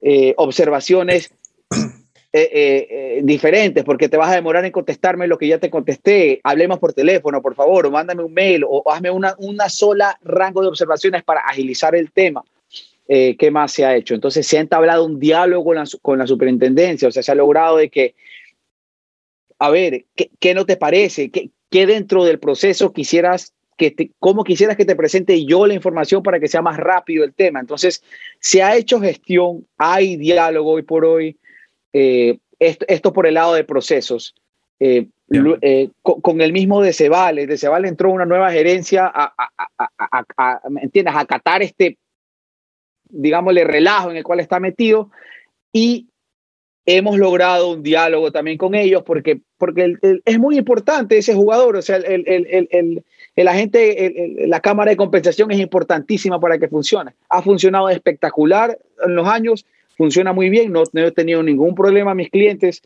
[0.00, 1.34] eh, observaciones
[2.36, 6.40] eh, eh, diferentes porque te vas a demorar en contestarme lo que ya te contesté.
[6.42, 10.60] Hablemos por teléfono, por favor, o mándame un mail o hazme una, una sola rango
[10.60, 12.42] de observaciones para agilizar el tema.
[13.06, 14.14] ¿Qué más se ha hecho?
[14.14, 17.34] Entonces se ha entablado un diálogo con la, con la superintendencia, o sea, se ha
[17.34, 18.14] logrado de que,
[19.58, 21.30] a ver, ¿qué, qué no te parece?
[21.30, 26.22] ¿Qué, ¿Qué dentro del proceso quisieras que cómo quisieras que te presente yo la información
[26.22, 27.60] para que sea más rápido el tema.
[27.60, 28.02] Entonces,
[28.40, 31.36] se ha hecho gestión, hay diálogo hoy por hoy,
[31.94, 34.34] eh, esto, por el lado de procesos.
[34.80, 35.06] Eh,
[35.62, 39.32] eh, con, el mismo de Cebales, de Cebales entró una nueva gerencia a,
[40.36, 41.14] a, entiendes?
[41.14, 41.96] a acatar este,
[43.08, 45.10] digámosle, relajo en el cual está metido
[45.72, 46.08] y
[46.84, 51.82] hemos logrado un diálogo también con ellos porque, porque es muy importante ese jugador, o
[51.82, 53.04] sea, el, el, el,
[53.36, 57.14] el agente, la cámara de compensación es importantísima para que funcione.
[57.28, 59.64] Ha funcionado espectacular en los años,
[59.96, 62.82] funciona muy bien, no, he tenido ningún problema mis clientes,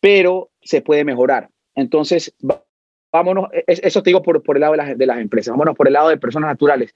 [0.00, 1.48] pero se puede mejorar.
[1.74, 2.34] Entonces,
[3.12, 5.86] vámonos, eso te digo por, por el lado de las, de las empresas, vámonos por
[5.86, 6.94] el lado de personas naturales.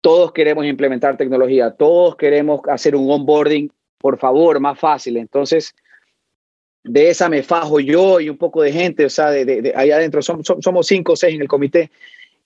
[0.00, 5.16] Todos queremos implementar tecnología, todos queremos hacer un onboarding, por favor, más fácil.
[5.16, 5.74] Entonces,
[6.84, 9.96] de esa me fajo yo y un poco de gente, o sea, de, de, allá
[9.96, 11.90] adentro, somos, somos cinco o seis en el comité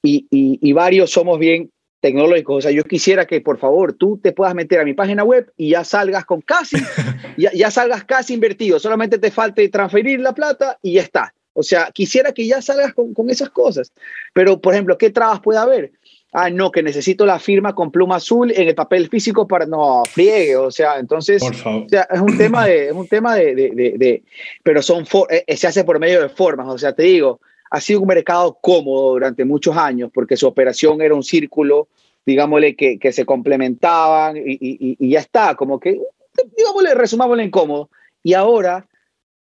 [0.02, 1.70] y, y, varios somos bien
[2.02, 2.58] tecnológicos.
[2.58, 5.50] O sea, yo quisiera que por favor tú te puedas meter a mi página web
[5.56, 6.76] y ya salgas con casi,
[7.38, 11.32] ya, ya salgas casi invertido, solamente te falte transferir la plata y ya está.
[11.54, 13.92] O sea, quisiera que ya salgas con, con esas cosas.
[14.34, 15.92] Pero, por ejemplo, ¿qué trabas puede haber?
[16.32, 20.02] ah, no, que necesito la firma con pluma azul en el papel físico para, no,
[20.10, 23.70] friegue, o sea, entonces, o sea, es un tema de, es un tema de, de,
[23.96, 24.22] de,
[24.62, 27.40] pero son, eh, eh, se hace por medio de formas, o sea, te digo,
[27.72, 31.88] ha sido un mercado cómodo durante muchos años porque su operación era un círculo,
[32.26, 35.98] digámosle, que, que se complementaban y, y, y, ya está, como que,
[36.54, 37.88] digámosle, resumámosle en cómodo.
[38.22, 38.86] Y ahora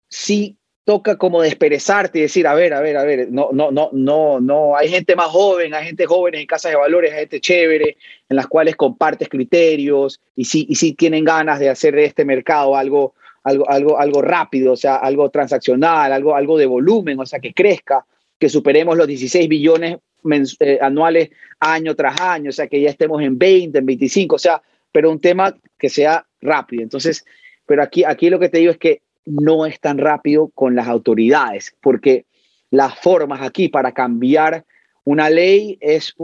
[0.09, 3.91] sí toca como desperezarte y decir, a ver, a ver, a ver, no, no, no,
[3.93, 7.39] no, no, hay gente más joven, hay gente joven en casas de valores, hay gente
[7.39, 7.95] chévere,
[8.28, 12.25] en las cuales compartes criterios y sí, y sí tienen ganas de hacer de este
[12.25, 13.13] mercado algo,
[13.43, 17.53] algo, algo, algo rápido, o sea, algo transaccional, algo, algo de volumen, o sea, que
[17.53, 18.05] crezca,
[18.39, 19.97] que superemos los 16 billones
[20.59, 21.29] eh, anuales
[21.59, 24.61] año tras año, o sea, que ya estemos en 20, en 25, o sea,
[24.91, 26.83] pero un tema que sea rápido.
[26.83, 27.25] Entonces,
[27.65, 30.88] pero aquí, aquí lo que te digo es que no es tan rápido con las
[30.88, 32.25] autoridades, porque
[32.69, 34.65] las formas aquí para cambiar
[35.03, 36.15] una ley es,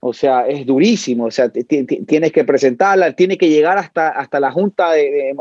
[0.00, 4.50] o sea, es durísimo, o sea, tienes que presentarla, tiene que llegar hasta, hasta la
[4.50, 5.34] Junta de,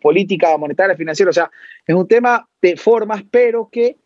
[0.00, 1.50] Política Monetaria Financiera, o sea,
[1.86, 3.96] es un tema de formas, pero que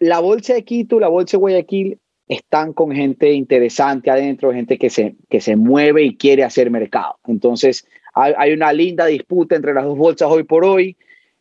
[0.00, 4.90] la Bolsa de Quito, la Bolsa de Guayaquil están con gente interesante adentro, gente que
[4.90, 7.18] se, que se mueve y quiere hacer mercado.
[7.26, 10.96] Entonces, hay, una linda disputa entre las dos bolsas hoy por hoy.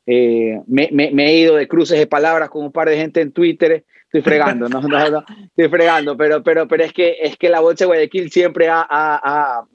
[0.06, 3.84] Eh, me, he ido de cruces de palabras con un par de gente en Twitter.
[4.06, 7.88] Estoy fregando, no, estoy fregando, pero, pero, pero es, que, es que la bolsa de
[7.88, 9.68] Guayaquil siempre ha, ha,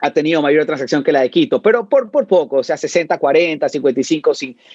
[0.00, 3.60] ha tenido mayor transacción que la de Quito, pero por, por poco, o sea, 60-40,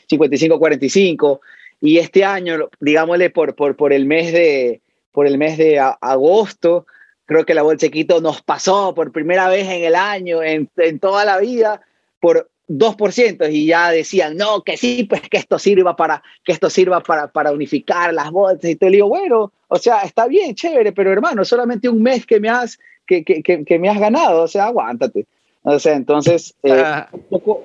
[0.08, 1.39] 55-45.
[1.82, 6.86] Y este año, digámosle, por, por, por, el mes de, por el mes de agosto,
[7.26, 10.99] creo que la Bolsa Quito nos pasó por primera vez en el año, en, en
[10.99, 11.82] toda la vida,
[12.19, 16.69] por 2% y ya decían, no, que sí, pues que esto sirva para, que esto
[16.69, 18.69] sirva para, para unificar las bolsas.
[18.69, 22.39] Y te digo, bueno, o sea, está bien, chévere, pero hermano, solamente un mes que
[22.39, 25.26] me has, que, que, que, me has ganado, o sea, aguántate.
[25.63, 27.09] O sea, entonces, eh, ah.
[27.11, 27.63] un poco,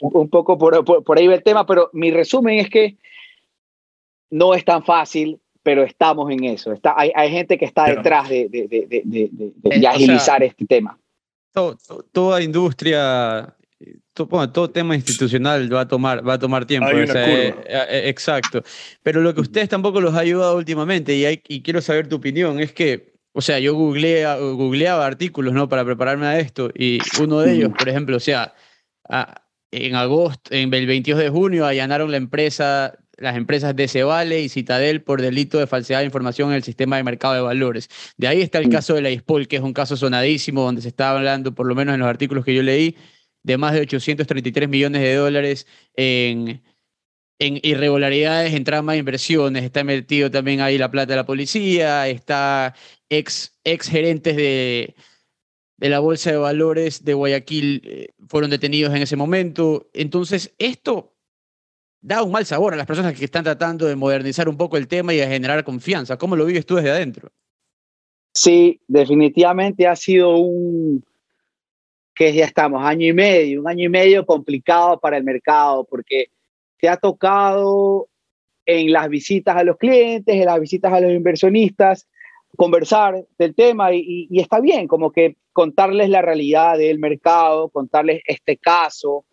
[0.00, 2.96] un poco por, por, por ahí va el tema, pero mi resumen es que
[4.30, 6.72] no es tan fácil pero estamos en eso.
[6.72, 10.98] Está, hay, hay gente que está detrás de, de, de, de eh, agilizar este tema.
[12.12, 13.54] toda industria,
[14.14, 16.88] todo, todo, tema institucional va a tomar, va a tomar tiempo.
[16.90, 18.62] Eh, eh, exacto.
[19.02, 22.16] Pero lo que ustedes tampoco los ha ayudado últimamente, y, hay, y quiero saber tu
[22.16, 25.68] opinión, es que, o sea, yo googleaba, googleaba artículos ¿no?
[25.68, 28.54] para prepararme a esto, y uno de ellos, por ejemplo, o sea,
[29.70, 34.48] en agosto, en el 22 de junio, allanaron la empresa las empresas de Cebale y
[34.48, 37.88] Citadel por delito de falsedad de información en el sistema de mercado de valores.
[38.16, 38.72] De ahí está el mm.
[38.72, 41.74] caso de la ISPOL, que es un caso sonadísimo, donde se está hablando, por lo
[41.74, 42.96] menos en los artículos que yo leí,
[43.42, 46.62] de más de 833 millones de dólares en,
[47.38, 49.64] en irregularidades en trama de inversiones.
[49.64, 52.74] Está metido también ahí la plata de la policía, está
[53.10, 54.94] ex, ex gerentes de,
[55.76, 59.90] de la Bolsa de Valores de Guayaquil eh, fueron detenidos en ese momento.
[59.94, 61.16] Entonces, esto
[62.00, 64.88] da un mal sabor a las personas que están tratando de modernizar un poco el
[64.88, 66.16] tema y de generar confianza.
[66.16, 67.30] ¿Cómo lo vives tú desde adentro?
[68.32, 71.04] Sí, definitivamente ha sido un,
[72.14, 76.26] que ya estamos, año y medio, un año y medio complicado para el mercado, porque
[76.78, 78.08] te ha tocado
[78.66, 82.06] en las visitas a los clientes, en las visitas a los inversionistas,
[82.56, 88.22] conversar del tema y, y, está bien, como que contarles la realidad del mercado, contarles
[88.26, 89.24] este caso,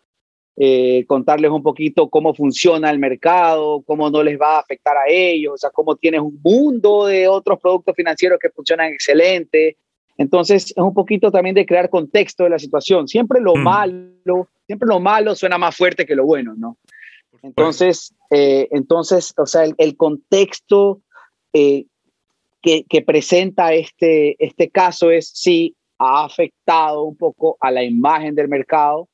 [0.60, 5.08] eh, contarles un poquito cómo funciona el mercado, cómo no les va a afectar a
[5.08, 9.76] ellos, o sea, cómo tienes un mundo de otros productos financieros que funcionan excelente.
[10.16, 13.06] Entonces, es un poquito también de crear contexto de la situación.
[13.06, 13.62] Siempre lo mm.
[13.62, 16.76] malo, siempre lo malo suena más fuerte que lo bueno, ¿no?
[17.40, 21.02] Entonces, eh, entonces o sea, el, contexto
[21.52, 21.84] eh,
[22.60, 28.34] que, que, presenta este, este caso es, sí, ha afectado un poco a la imagen
[28.34, 29.08] del mercado,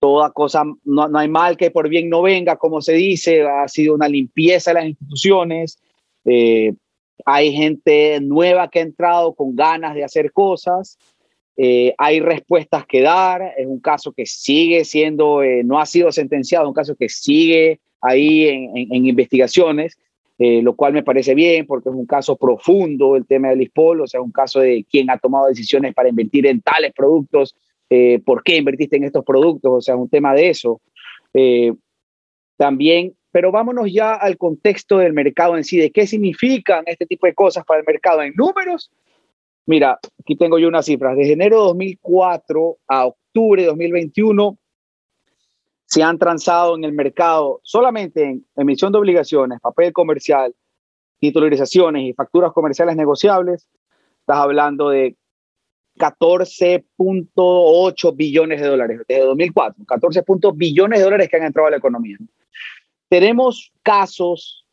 [0.00, 3.66] toda cosa, no, no, hay mal que por bien no venga, como se dice, ha
[3.68, 5.78] sido una limpieza de las instituciones,
[6.24, 6.74] eh,
[7.24, 10.98] hay gente nueva que ha entrado con ganas de hacer cosas,
[11.56, 16.12] eh, hay respuestas que dar, es un caso que sigue siendo, eh, no ha sido
[16.12, 19.98] sentenciado, un caso que sigue ahí en, en, investigaciones,
[20.40, 24.06] lo cual me parece bien porque es un caso profundo el tema del ISPOL, o
[24.06, 27.56] sea, un caso de quien ha tomado decisiones para invertir en tales productos
[27.90, 30.80] eh, por qué invertiste en estos productos, o sea, un tema de eso.
[31.34, 31.72] Eh,
[32.56, 37.26] también, pero vámonos ya al contexto del mercado en sí, de qué significan este tipo
[37.26, 38.90] de cosas para el mercado en números.
[39.66, 41.16] Mira, aquí tengo yo unas cifras.
[41.16, 44.58] Desde enero de 2004 a octubre de 2021
[45.84, 50.54] se han transado en el mercado solamente en emisión de obligaciones, papel comercial,
[51.18, 53.68] titularizaciones y facturas comerciales negociables.
[54.20, 55.16] Estás hablando de
[55.98, 60.24] 14.8 billones de dólares desde 2004, 14
[60.54, 62.16] billones de dólares que han entrado a la economía.
[63.08, 64.64] Tenemos casos,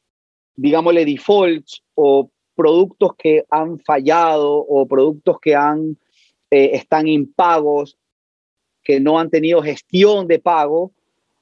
[0.56, 5.98] digámosle, defaults o productos que han fallado o productos que han,
[6.52, 7.98] eh, están impagos,
[8.84, 10.92] que no han tenido gestión de pago,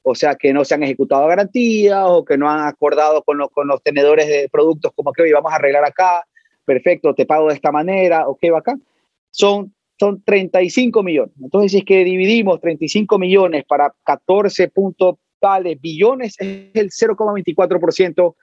[0.02, 3.68] o sea, que no se han ejecutado garantías o que no han acordado con, con
[3.68, 6.26] los tenedores de productos como que hoy vamos a arreglar acá,
[6.66, 8.82] perfecto, te pago de esta manera, ok, bacán
[9.34, 11.34] son, son 35 millones.
[11.42, 18.36] Entonces, si es que dividimos 35 millones para 14 puntos tales billones, es el 0,24%,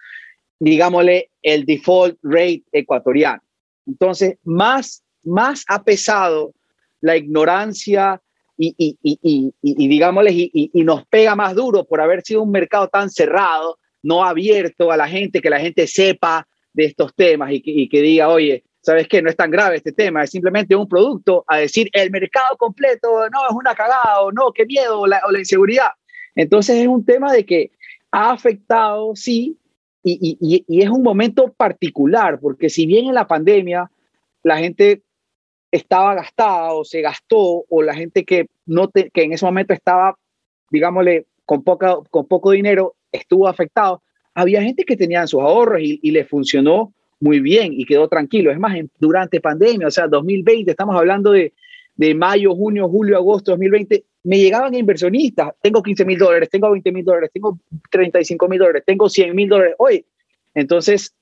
[0.59, 3.43] digámosle, el default rate ecuatoriano.
[3.87, 6.53] Entonces, más, más ha pesado
[7.01, 8.21] la ignorancia
[8.59, 12.89] y, y, y, y digámosle, y, nos pega más duro por haber sido un mercado
[12.89, 17.63] tan cerrado, no abierto a la gente, que la gente sepa de estos temas y
[17.63, 19.23] que, y que diga, oye, ¿sabes qué?
[19.23, 23.29] No es tan grave este tema, es simplemente un producto a decir el mercado completo,
[23.31, 25.91] no, es una cagada, o no, qué miedo, o la, inseguridad.
[26.35, 27.71] Entonces es un tema de que
[28.11, 29.59] ha afectado, sí,
[30.03, 33.91] y, y, y, es un momento particular, porque si bien en la pandemia
[34.43, 35.03] la gente
[35.71, 40.17] estaba gastada o se gastó, o la gente que, no que en ese momento estaba,
[40.71, 44.03] digámosle, con, poca, con poco dinero, estuvo afectado,
[44.35, 48.51] había gente que tenía sus ahorros y, y le funcionó muy bien y quedó tranquilo.
[48.51, 51.53] Es más, durante pandemia, o sea, 2020, estamos hablando de,
[51.95, 56.93] de mayo, junio, julio, agosto 2020, me llegaban inversionistas, tengo 15 mil dólares, tengo 20
[56.93, 57.59] mil dólares, tengo
[57.91, 59.75] 35 mil dólares, tengo 100 mil dólares.
[59.79, 60.05] Hoy,
[60.55, 61.15] entonces,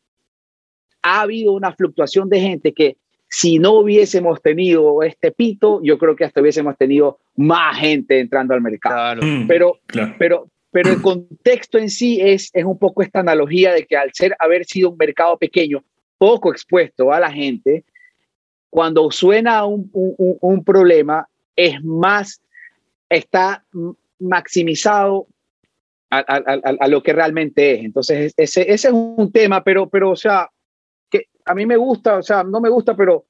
[1.03, 2.96] ha habido una fluctuación de gente que
[3.28, 8.55] si no hubiésemos tenido este pito, yo creo que hasta hubiésemos tenido más gente entrando
[8.55, 9.20] al mercado.
[9.22, 9.78] Mm, pero,
[10.18, 14.12] pero, pero el contexto en sí es, es un poco esta analogía de que al
[14.12, 15.82] ser haber sido un mercado pequeño,
[16.18, 17.84] poco expuesto a la gente,
[18.70, 22.42] cuando suena un, un, un problema, es más,
[23.08, 23.64] está
[24.18, 25.26] maximizado
[26.10, 27.84] a, a, a, a, lo que realmente es.
[27.84, 30.50] Entonces, ese, ese es un tema, pero, pero, o sea,
[31.10, 33.24] que a mí me gusta, o sea, no me gusta, pero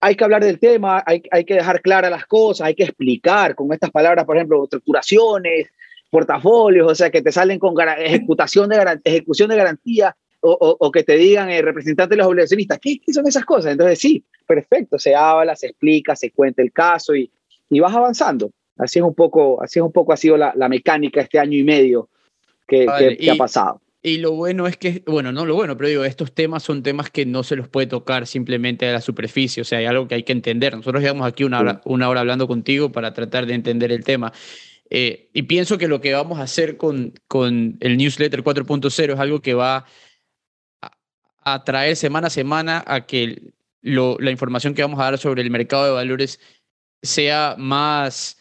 [0.00, 3.54] hay que hablar del tema, hay, hay que dejar claras las cosas, hay que explicar
[3.54, 5.68] con estas palabras, por ejemplo, estructuraciones,
[6.12, 11.04] portafolios, o sea, que te salen con ejecución de, ejecución de garantía o, o, que
[11.04, 13.72] te digan el representante de los obligacionistas, ¿qué, ¿qué, son esas cosas?
[13.72, 17.30] Entonces, sí, perfecto, se habla, se explica, se cuenta el caso y,
[17.70, 18.50] y vas avanzando.
[18.76, 21.56] Así es un poco, así es un poco ha sido la, la mecánica este año
[21.56, 22.10] y medio
[22.68, 23.80] que, vale, que, que y, ha pasado.
[24.02, 27.08] Y lo bueno es que, bueno, no lo bueno, pero digo, estos temas son temas
[27.08, 30.16] que no se los puede tocar simplemente a la superficie, o sea, hay algo que
[30.16, 30.76] hay que entender.
[30.76, 34.32] Nosotros llevamos aquí una hora, una hora hablando contigo para tratar de entender el tema.
[34.94, 39.18] Eh, y pienso que lo que vamos a hacer con, con el newsletter 4.0 es
[39.18, 39.86] algo que va
[40.82, 40.90] a,
[41.44, 43.40] a traer semana a semana a que
[43.80, 46.40] lo, la información que vamos a dar sobre el mercado de valores
[47.02, 48.36] sea más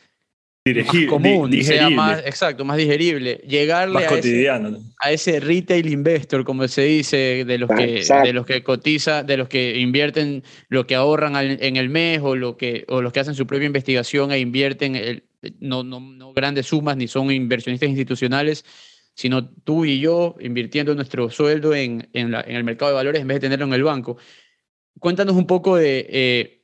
[0.67, 3.41] Dirigi- más común, di- sea más, exacto, más digerible.
[3.47, 4.77] Llegarle más a ese, cotidiano.
[4.99, 8.27] a ese retail investor, como se dice, de los que, Exacto.
[8.27, 12.19] de los que cotiza, de los que invierten lo que ahorran al- en el mes
[12.21, 15.23] o, lo que, o los que hacen su propia investigación e invierten el-
[15.59, 18.65] no, no, no grandes sumas ni son inversionistas institucionales,
[19.13, 23.21] sino tú y yo invirtiendo nuestro sueldo en, en, la- en el mercado de valores
[23.21, 24.17] en vez de tenerlo en el banco.
[24.99, 26.63] Cuéntanos un poco de eh,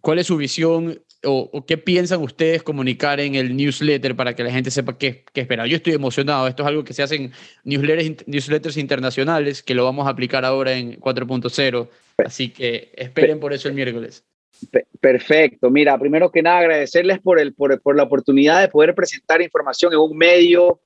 [0.00, 4.42] cuál es su visión o, o qué piensan ustedes comunicar en el newsletter para que
[4.42, 5.66] la gente sepa qué, qué esperar.
[5.68, 6.48] Yo estoy emocionado.
[6.48, 7.32] Esto es algo que se hace en
[7.64, 11.88] newsletters, newsletters internacionales, que lo vamos a aplicar ahora en 4.0.
[12.16, 14.24] Así que esperen por eso el miércoles.
[14.70, 15.70] Pe- Perfecto.
[15.70, 19.92] Mira, primero que nada, agradecerles por, el, por, por la oportunidad de poder presentar información
[19.92, 20.80] en un medio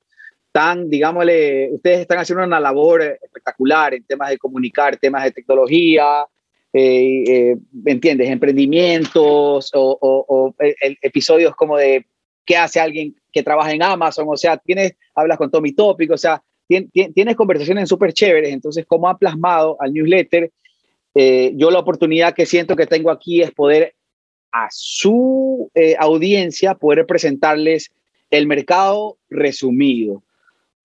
[0.52, 6.24] tan, digámosle, ustedes están haciendo una labor espectacular en temas de comunicar, temas de tecnología,
[6.72, 8.28] eh, eh, ¿me entiendes?
[8.30, 12.06] Emprendimientos o, o- eh, el- episodios como de
[12.44, 16.16] qué hace alguien que trabaja en Amazon, o sea, tienes, hablas con Tommy Topic, o
[16.16, 20.52] sea, tien- tien- tienes conversaciones súper chéveres, entonces, ¿cómo ha plasmado al newsletter?
[21.14, 23.94] Eh, yo la oportunidad que siento que tengo aquí es poder
[24.52, 27.90] a su eh, audiencia poder presentarles
[28.30, 30.22] el mercado resumido.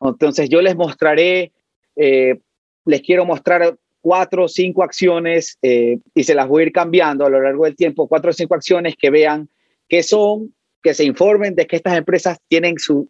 [0.01, 1.51] Entonces yo les mostraré,
[1.95, 2.39] eh,
[2.85, 7.25] les quiero mostrar cuatro o cinco acciones eh, y se las voy a ir cambiando
[7.25, 9.49] a lo largo del tiempo, cuatro o cinco acciones que vean
[9.87, 13.09] qué son, que se informen de que estas empresas tienen su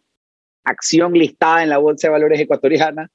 [0.64, 3.10] acción listada en la Bolsa de Valores ecuatoriana,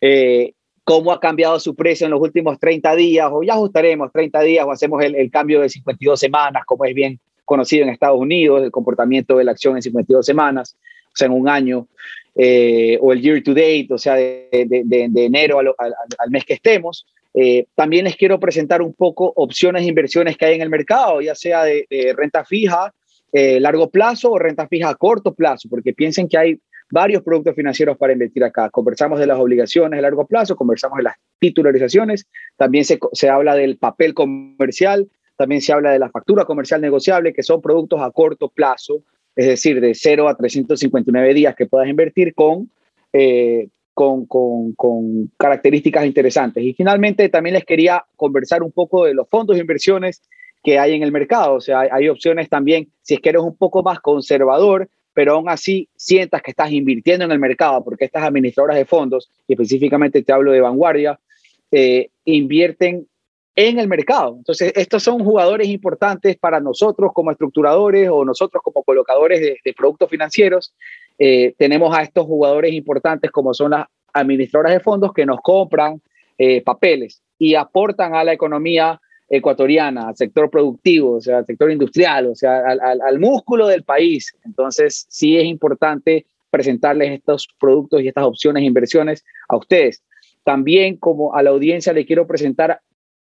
[0.00, 0.54] eh,
[0.90, 4.66] cómo ha cambiado su precio en los últimos 30 días, o ya ajustaremos 30 días
[4.66, 8.60] o hacemos el, el cambio de 52 semanas, como es bien conocido en Estados Unidos,
[8.64, 10.76] el comportamiento de la acción en 52 semanas,
[11.06, 11.86] o sea, en un año,
[12.34, 15.94] eh, o el year to date, o sea, de, de- de- de enero al, al-
[16.18, 17.06] al mes que estemos.
[17.34, 21.20] Eh, también les quiero presentar un poco opciones de inversiones que hay en el mercado,
[21.20, 21.86] ya sea de,
[22.16, 22.92] renta fija,
[23.32, 26.58] eh, largo plazo o renta fija a corto plazo, porque piensen que hay
[26.90, 28.70] varios productos financieros para invertir acá.
[28.70, 32.26] Conversamos de las obligaciones de largo plazo, conversamos de las titularizaciones,
[32.56, 37.32] también se, se habla del papel comercial, también se habla de la factura comercial negociable,
[37.32, 39.02] que son productos a corto plazo,
[39.36, 42.70] es decir, de 0 a 359 días que puedas invertir con,
[43.12, 46.62] eh, con, con, con características interesantes.
[46.62, 50.22] Y finalmente también les quería conversar un poco de los fondos de inversiones
[50.62, 51.54] que hay en el mercado.
[51.54, 55.48] O sea, hay opciones también, si es que eres un poco más conservador, pero aún
[55.48, 60.22] así sientas que estás invirtiendo en el mercado, porque estas administradoras de fondos, y específicamente
[60.22, 61.18] te hablo de vanguardia,
[61.72, 63.06] eh, invierten
[63.56, 64.36] en el mercado.
[64.38, 70.08] Entonces, estos son jugadores importantes para nosotros como estructuradores o nosotros como colocadores de, productos
[70.08, 70.72] financieros.
[71.18, 76.00] Eh, tenemos a estos jugadores importantes como son las administradoras de fondos que nos compran
[76.38, 79.00] eh, papeles y aportan a la economía
[79.30, 83.84] ecuatoriana, al sector productivo, o sea, al sector industrial, o sea, al, al, músculo del
[83.84, 84.34] país.
[84.44, 90.02] Entonces, sí es importante presentarles estos productos y estas opciones de inversiones a ustedes.
[90.42, 92.80] También como a la audiencia le quiero presentar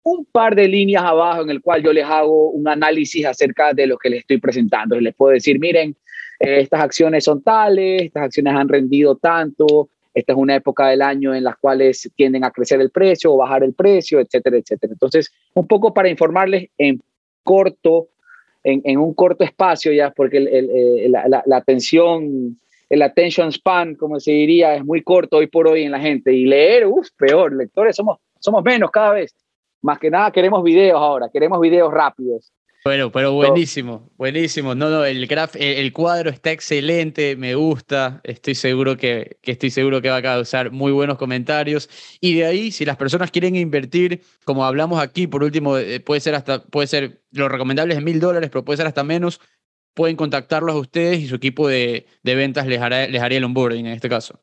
[0.03, 3.87] un par de líneas abajo en el cual yo les hago un análisis acerca de
[3.87, 4.99] lo que les estoy presentando.
[4.99, 5.95] Les puedo decir, miren,
[6.39, 11.03] eh, estas acciones son tales, estas acciones han rendido tanto, esta es una época del
[11.03, 14.93] año en las cuales tienden a crecer el precio o bajar el precio, etcétera, etcétera.
[14.93, 17.01] Entonces, un poco para informarles en
[17.43, 18.09] corto,
[18.65, 20.41] en, un corto espacio ya, porque
[21.09, 22.59] la, la atención
[22.91, 26.35] el attention span, como se diría, es muy corto hoy por hoy en la gente.
[26.35, 29.33] Y leer, uff, peor, lectores somos, somos menos cada vez.
[29.81, 32.53] Más que nada queremos videos ahora, queremos videos rápidos.
[32.83, 34.75] Bueno, pero buenísimo, buenísimo.
[34.75, 38.23] No, no, el, graf, el, el, cuadro está excelente, me gusta.
[38.25, 41.91] Estoy seguro que, que, estoy seguro que va a causar muy buenos comentarios.
[42.23, 46.23] Y de ahí, si las personas quieren invertir, como hablamos aquí, por último, eh, puede
[46.23, 49.41] ser hasta, puede ser, lo recomendable es mil dólares, pero puede ser hasta menos.
[49.93, 53.45] Pueden contactarlos a ustedes y su equipo de, de ventas les, hará, les haría el
[53.45, 54.41] onboarding en este caso.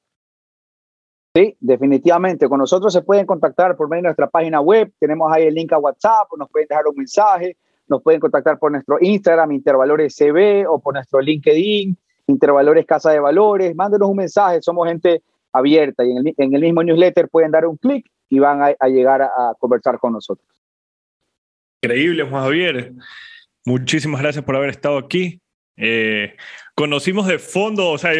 [1.34, 2.48] Sí, definitivamente.
[2.48, 4.92] Con nosotros se pueden contactar por medio de nuestra página web.
[5.00, 7.58] Tenemos ahí el link a WhatsApp, nos pueden dejar un mensaje,
[7.88, 13.20] nos pueden contactar por nuestro Instagram, Intervalores CB, o por nuestro LinkedIn, Intervalores Casa de
[13.20, 13.76] Valores.
[13.76, 15.22] Mándenos un mensaje, somos gente
[15.54, 19.54] abierta y en el, mismo newsletter pueden dar un clic y van a, llegar a,
[19.60, 20.48] conversar con nosotros.
[21.82, 22.94] Increíble, Juan Javier.
[23.66, 25.42] Muchísimas gracias por haber estado aquí.
[25.78, 26.36] Eh,
[26.76, 28.12] conocimos de fondo, o sea,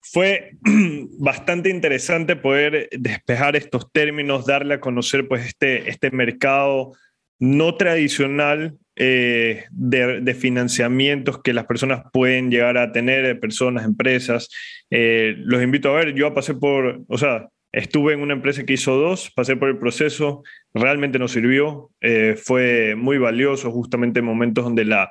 [0.00, 0.52] fue
[1.18, 6.92] bastante interesante poder despejar estos términos, darle a conocer pues este, este mercado
[7.38, 14.48] no tradicional eh, de, financiamientos que las personas pueden llegar a tener, personas, empresas.
[14.90, 18.74] Eh, los invito a ver, yo pasé por, o sea, estuve en una empresa que
[18.74, 24.26] hizo dos, pasé por el proceso, realmente nos sirvió, eh, fue muy valioso justamente en
[24.26, 25.10] momentos donde la,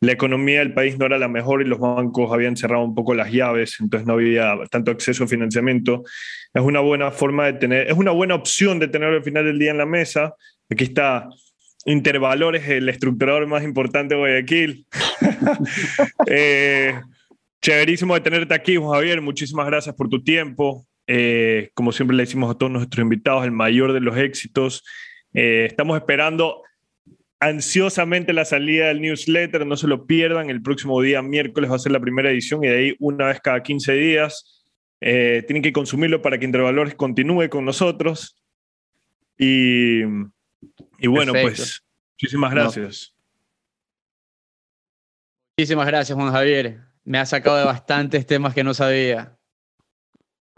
[0.00, 3.14] la economía del país no era la mejor y los bancos habían cerrado un poco
[3.14, 6.02] las llaves, entonces no había tanto acceso a financiamiento.
[6.52, 9.58] Es una buena forma de tener, es una buena opción de tener al final del
[9.58, 10.34] día en la mesa.
[10.68, 11.28] Aquí está
[11.86, 14.86] Intervalores, el estructurador más importante de Guayaquil.
[16.26, 17.00] eh,
[17.60, 19.20] chéverísimo de tenerte aquí, Javier.
[19.20, 20.86] Muchísimas gracias por tu tiempo.
[21.06, 24.82] Eh, como siempre le decimos a todos nuestros invitados, el mayor de los éxitos.
[25.34, 26.62] Eh, estamos esperando
[27.40, 31.78] ansiosamente la salida del newsletter, no se lo pierdan, el próximo día, miércoles, va a
[31.78, 34.64] ser la primera edición y de ahí una vez cada 15 días.
[35.00, 38.42] Eh, tienen que consumirlo para que Intervalores continúe con nosotros.
[39.36, 40.02] Y,
[41.04, 41.82] y bueno, pues
[42.14, 43.14] muchísimas gracias.
[45.58, 46.80] Muchísimas gracias, Juan Javier.
[47.04, 49.36] Me ha sacado de bastantes temas que no sabía.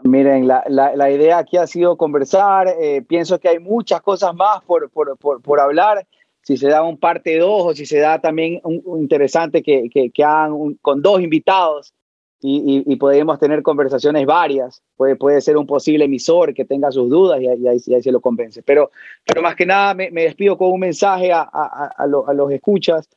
[0.03, 2.69] Miren, la, la, idea aquí ha sido conversar.
[2.79, 6.07] Eh, pienso que hay muchas cosas más por, por, por, por hablar
[6.43, 10.23] si se da un parte dos o si se da también un, interesante que, que,
[10.23, 11.93] hagan con dos invitados
[12.41, 14.81] y, podemos tener conversaciones varias.
[14.95, 18.61] Puede, puede ser un posible emisor que tenga sus dudas y, ahí, se lo convence.
[18.61, 18.91] Pero,
[19.25, 23.09] pero más que nada me, despido con un mensaje a, a, a, los escuchas,